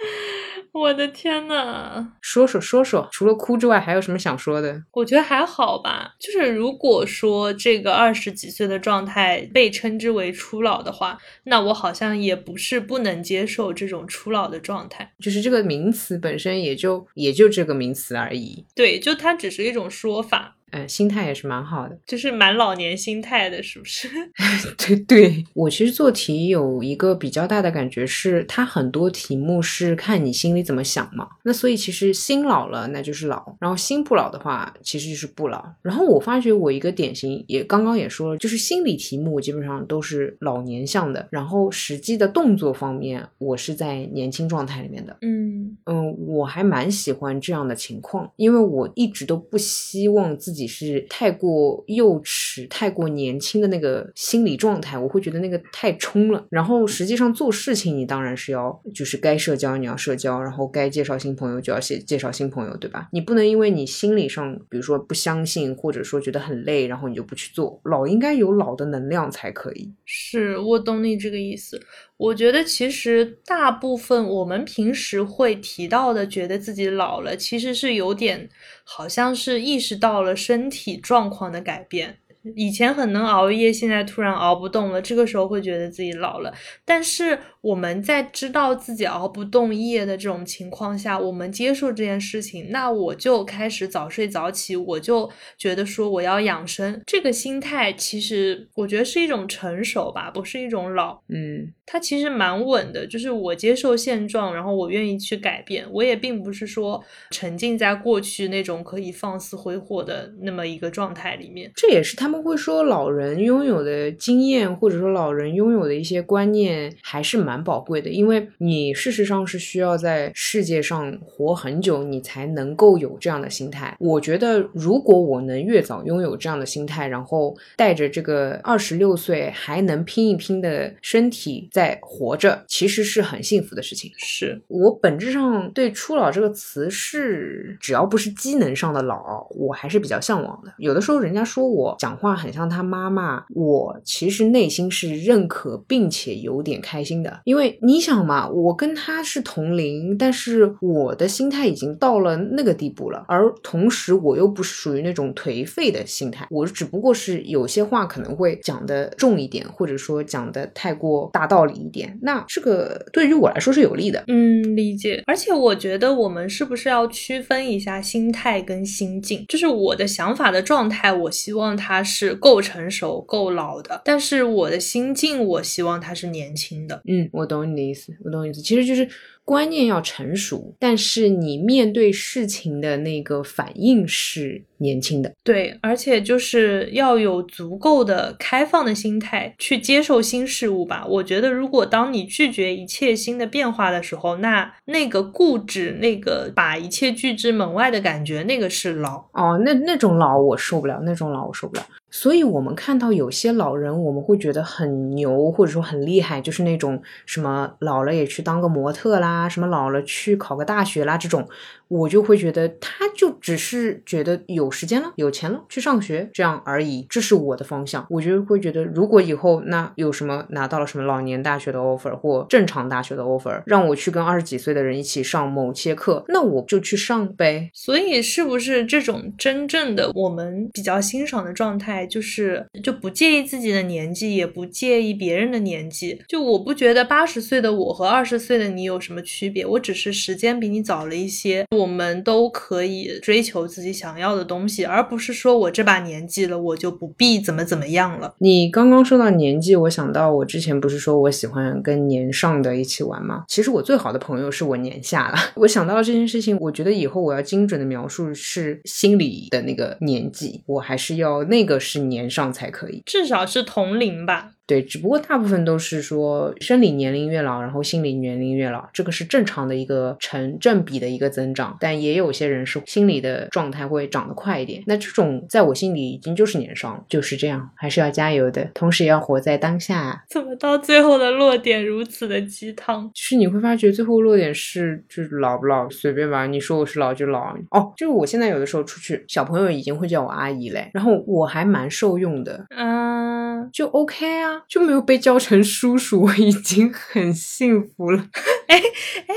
[0.77, 4.83] 我的天呐，说说说说，除了哭之外，还有什么想说的？
[4.93, 6.15] 我觉得还好吧。
[6.19, 15.11] 就是如果说这个二十几岁的状态被称之为初老的话，那我好像也不是不能接受这种初老的状态。
[15.19, 18.67] 就是这个名词本身也就也就这个名词而已。
[18.75, 20.56] 对，就它只是一种说法。
[20.73, 24.09] 嗯，心态也是蛮好的，就是蛮老年心态的，是不是？
[24.77, 31.29] 对对，我其实做题有一个比较大的感觉是，它很多题目是看你心里怎么想嘛。
[31.45, 35.65] 那所以其实心老了，那就是老；然后心不老的话，其实就是不老。
[35.83, 45.17] 然后我发觉我一个典型，也刚刚也说了，就是心理题目基本上都是老年向的，然后实际的动作方面，我是在年轻状态里面的。
[45.21, 50.56] 嗯嗯，我还蛮喜欢这样的情况，因为我一直都不希望自己。
[50.57, 56.45] 己是太过幼稚、太过年轻的那个心理状态，我会觉得那个太冲了。
[56.51, 63.09] 然后实际上做事情，你当然是要就是该社交你要社交，然后该介绍新朋友就要写介绍新朋友，对吧？
[63.13, 67.79] 你不能因为你心理上比如说不相信，或者说觉得很累，然后你就不去做。
[67.85, 69.93] 老应该有老的能量才可以。
[70.07, 71.79] 是我懂你这个意思。
[72.19, 78.49] 我觉得其实大部分我们平时会提到的，觉得自己老了，其实是有点，
[78.85, 82.19] 好像是意识到了身体状况的改变。
[82.55, 86.55] 以前很能熬夜，现在突然熬不动了，这个时候会觉得自己老了。
[86.85, 95.29] 但是我们在知道自己熬不动夜的这种情况下，我们接受这件事情，那我就开始早睡早起，我就
[95.59, 97.03] 觉得说我要养生。
[97.05, 101.21] 这个心态其实我觉得是一种成熟吧，不是一种老。
[101.29, 105.85] 嗯，它其实蛮稳的，就是我接受现状，然后我愿意去改变。
[105.91, 111.73] 我也并不是说沉浸在过去那种可以放肆挥霍的那么一个状态里面。
[111.75, 112.36] 这也是他们。
[112.43, 118.11] 会说老人拥有的经验，或者说老人拥有的一些观念，还是蛮宝贵的。
[118.11, 123.97] 因为你事实上是需要在世界上活很久，你才能够有这样的心态。
[123.99, 134.13] 我觉得，如果我能越早拥有这样的心态，然后带着这个二十六岁还能拼一拼的身体在活着，其实是很幸福的事情。
[134.17, 140.73] 是我本质上对“初老”这个词是，只要不是机能上的老，我还是比较向往的。
[140.79, 142.26] 有的时候人家说我讲话。
[142.27, 164.25] 话很像他妈妈，我其实内心是认可并且有点开心的，因为你想嘛，我跟他是同龄，但是我的心态已经到了那个地步了，而同时我又不是属于那种颓废的心态，我只不过是有些话可能会讲的重一点，或者说讲的太过大道理一点，那这个对于我来说是有利的。
[164.27, 165.23] 嗯，理解。
[165.27, 169.45] 而且我觉得我们是不是要区分一下心态跟心境？
[169.49, 172.37] 就是我的想法的状态，我希望他是。
[172.47, 177.03] 够成熟、够老的，但是我的心境，我希望他是年轻的。
[177.09, 179.09] 嗯，我懂你的意思，我懂你意思，其实就是
[179.45, 184.63] 观念要成熟，但是你面对事情的那个反应是。
[184.79, 191.05] 年轻的对，而且就是要有足够的开放的心态去接受新事物吧。
[191.09, 199.61] 我觉得，如果当你拒绝一切新的变化的时候，那那个固执、那个把一切拒之门外的感觉，那个是老哦。
[199.65, 201.87] 那那种老我受不了，那种老我受不了。
[202.09, 211.47] 所以，我们看到有些老人，我们会觉得很牛，或者说很厉害，就是那种什么老了也去当个模特啦，什么老了去考个大学啦，这种。
[211.89, 217.07] 我就会觉得，他就只是觉得有时间了，有钱了，去上学这样而已。
[217.09, 218.07] 这是我的方向。
[218.11, 227.71] 我就会觉得，如果以后那有什么拿到了什么老年大学的 offer 或正常大学的 offer，让我去跟二十几岁的人一起上某些课，那我就去上呗。
[227.73, 236.21] 所以，是不是这种真正的我们比较欣赏的状态，就是就不介意自己的年纪，也不介意别人的年纪？
[236.29, 241.65] 就我不觉得八十岁的我和二十岁的你有什么区别，我只是时间比你早了一些。
[241.77, 248.35] 我们都可以追求自己想要的东西，而不是说我这把年纪了，我就不必怎么怎么样了。
[248.39, 253.45] 你刚刚说到年纪，我想到我之前不是说我喜欢跟年上的一起玩吗？
[253.49, 255.37] 其实我最好的朋友是我年下了。
[255.57, 264.53] 我想到了这件事情，我觉得以后我要精准的描述是心理的那个年纪，我还是要那个是年上才可以，至少是同龄吧。
[264.67, 271.77] 对，只不过大部分都是说生理年龄越老，然后心理年龄越老，这个是正常的一个成正比的一个增长。
[271.81, 280.25] 但也有些人是心理的状态会长得快一点，那这种在我心里已经就是年少，就是这样，还是要加油的，同时也要活在当下。
[280.29, 283.09] 怎么到最后的落点如此的鸡汤？
[283.15, 287.93] 就是你会发觉最后落点是，就是老不老随便吧，你说我是老就老哦。
[287.97, 294.56] 就是我现在有的时候出去，小朋友已经会叫我阿姨嘞，然后我还蛮受用的，嗯，就 OK 啊。
[294.69, 298.29] 就没有被叫成叔叔，我已经很幸福了。
[298.67, 299.35] 哎哎，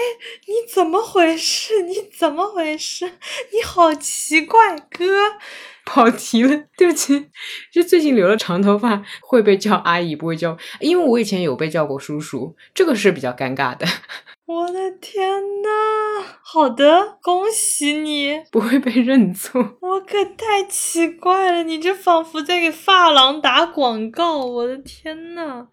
[0.48, 1.84] 你怎么回事？
[1.84, 3.06] 你怎么回事？
[3.06, 5.06] 你好奇怪，哥，
[5.86, 7.30] 跑题了，对不起。
[7.72, 13.86] 就最近留了长头发，会被叫阿姨，不会叫，因为我以前有被叫过叔叔，这个是比较尴尬的。
[14.50, 15.70] 我的天呐！
[16.42, 19.78] 好的，恭喜你不会被认错。
[19.80, 24.40] 我可太奇怪了，你这仿佛在给发廊打广告。
[24.40, 25.68] 我的天呐！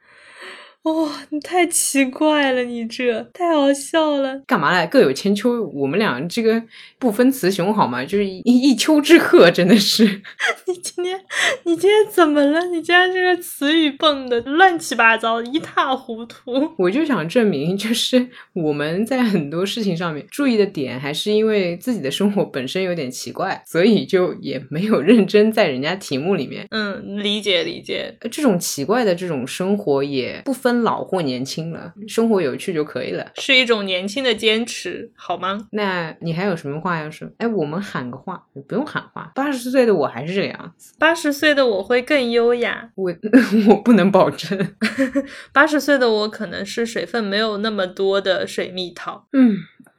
[0.87, 4.41] 哇，你太奇怪了，你这太好笑了。
[4.47, 4.87] 干嘛来？
[4.87, 6.63] 各有千秋，我们俩这个
[6.97, 8.05] 不分雌雄好吗？
[8.05, 10.05] 就是一一丘之貉，真的是。
[10.69, 11.21] 你今天，
[11.65, 12.65] 你今天怎么了？
[12.67, 16.71] 你今天这个词语蹦的乱七八糟，一塌糊涂。
[16.79, 26.65] 我就想证明，就是我们在很多事情上面注意的点，还是因为自己的生活本身有点奇怪，所以就也没有认真在人家题目里面。
[26.71, 28.17] 嗯，理解理解。
[28.31, 30.76] 这种奇怪的这种生活也不分。
[30.83, 35.69] 老或年轻了，生活有趣就可以了，是一种年轻的坚持，好吗？
[35.73, 37.29] 那你还有什么话要说？
[37.39, 39.31] 哎，我们喊个话，不用喊话。
[39.35, 42.91] 八十岁的我还是这个样子，八十岁的我会更优雅。
[42.95, 43.15] 我
[43.69, 44.75] 我不能保证，
[45.53, 49.27] 八十岁的我可能是水分没有那么多的水蜜桃。
[49.33, 49.57] 嗯。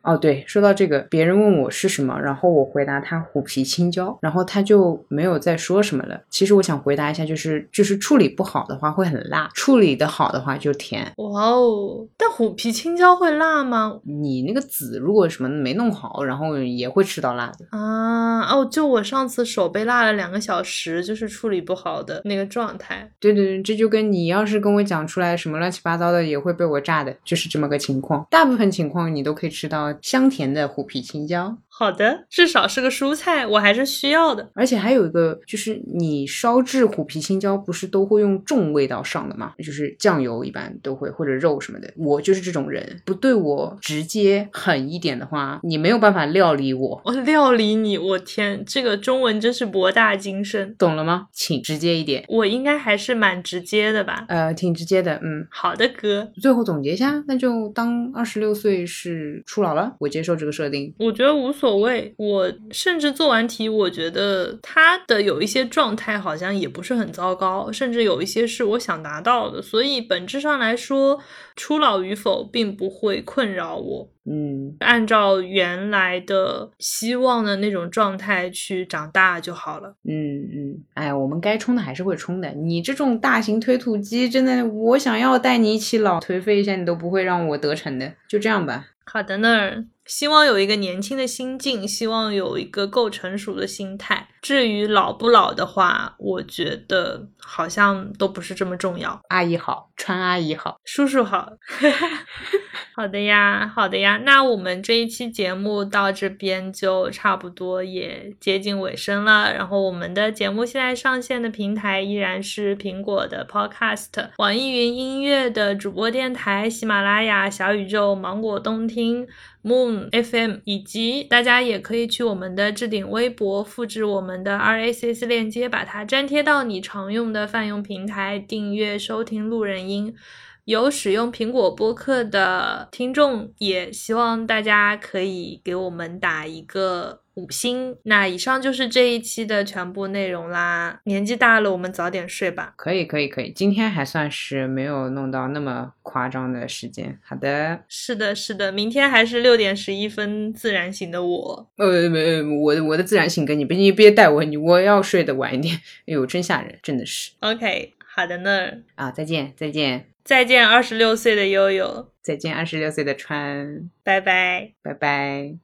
[0.07, 6.17] 哦，对，说到这个，别人问我是什么，然后我回答他虎皮青椒，然后他就没有再说什么了。
[6.29, 11.11] 其实我想回答一下，就是就是处理不好的话会很辣，处理的好的话就甜。
[11.17, 13.99] 哇哦，但虎皮青椒会辣吗？
[14.05, 18.39] 你那个籽如果什么没弄好，然后也会吃到辣的啊。
[18.55, 23.11] 哦，就我上次手被辣了两个小时，就是处理不好的那个状态。
[23.19, 28.25] 对对对，这就跟你要是跟我讲出来什么乱七八糟的，也会被我炸的，就是这么个情况。
[28.31, 29.93] 大部分情况你都可以吃到。
[30.01, 34.49] 香甜的虎皮青椒，好的，至少是个蔬菜，我还是需要的。
[34.55, 39.53] 而且还有一个，就是你烧制虎皮青椒，不是都会用重味道上的吗？
[39.59, 41.87] 就是酱油一般都会，或者肉什么的。
[41.95, 46.99] 我就是这种人，不对我直接狠一点的话，你没有办法料理我。
[47.05, 51.27] 我料理你，我天，这个中文真是博大精深，懂了吗？
[51.31, 52.25] 请直接一点。
[52.27, 54.25] 我应该还是蛮直接的吧？
[54.29, 55.45] 呃，挺直接的，嗯。
[55.51, 56.27] 好的，哥。
[56.41, 59.95] 最后总结一下，那就当二十六岁是初老了。
[59.99, 62.15] 我接受这个设定，我觉得无所谓。
[62.17, 69.61] 我甚至做完题，我觉得他的有一些状态好像也不是很糟糕，甚至有一些是我想达到的。
[69.61, 71.19] 所以本质上来说，
[71.57, 74.09] 初老与否并不会困扰我。
[74.29, 79.95] 嗯，按照原来的希望的那种状态去长大就好了。
[80.03, 82.49] 嗯嗯，哎，我们该冲的还是会冲的。
[82.51, 88.13] 你这种大型推土机，真的，我想要带你一起老，颓废一下，你都不会让我得逞的。
[88.27, 88.87] 就这样吧。
[89.05, 94.29] 好的呢，希望有一个年轻的心境，希望有一个够成熟的心态。
[94.41, 99.19] 至于老不老的话，我觉得好像都不是这么重要。
[99.27, 101.51] 阿姨好，川阿姨好，叔叔好。
[102.95, 104.19] 好的呀，好的呀。
[104.23, 109.53] 那我们这一期节目到这边就差不多也接近尾声了。
[109.53, 119.27] 然后我们的节目现在上线的平台依然是苹果的 Podcast、网易云音乐的主播电台、喜马拉雅、小宇宙、芒果动听。
[119.67, 130.15] Moon FM，以及大家也可以去我们的置顶微博，复制我们的 RSS 链接，把它粘贴到你常用的泛用平台，订阅收听路人音。
[130.63, 137.95] 有使用苹果播客的听众，也希望大家可以给我们打一个五星。
[138.03, 140.99] 那以上就是这一期的全部内容啦。
[141.05, 142.73] 年纪大了，我们早点睡吧。
[142.75, 143.51] 可以，可以，可以。
[143.51, 147.17] 今天还算是没有弄到那么夸张的时间。
[147.23, 148.71] 好的，是的，是的。
[148.71, 151.69] 明天还是六点十一分自然醒的我。
[151.77, 155.75] 呃，没，我我的自然醒跟你别你别带我，你我要睡得晚一点。
[155.75, 157.31] 哎呦，真吓人，真的是。
[157.41, 158.71] OK，好的呢。
[158.95, 160.07] 啊，再见，再见。
[160.23, 162.09] 再见，二十六岁的悠悠。
[162.21, 163.89] 再见，二十六岁的川。
[164.03, 165.57] 拜拜，拜拜。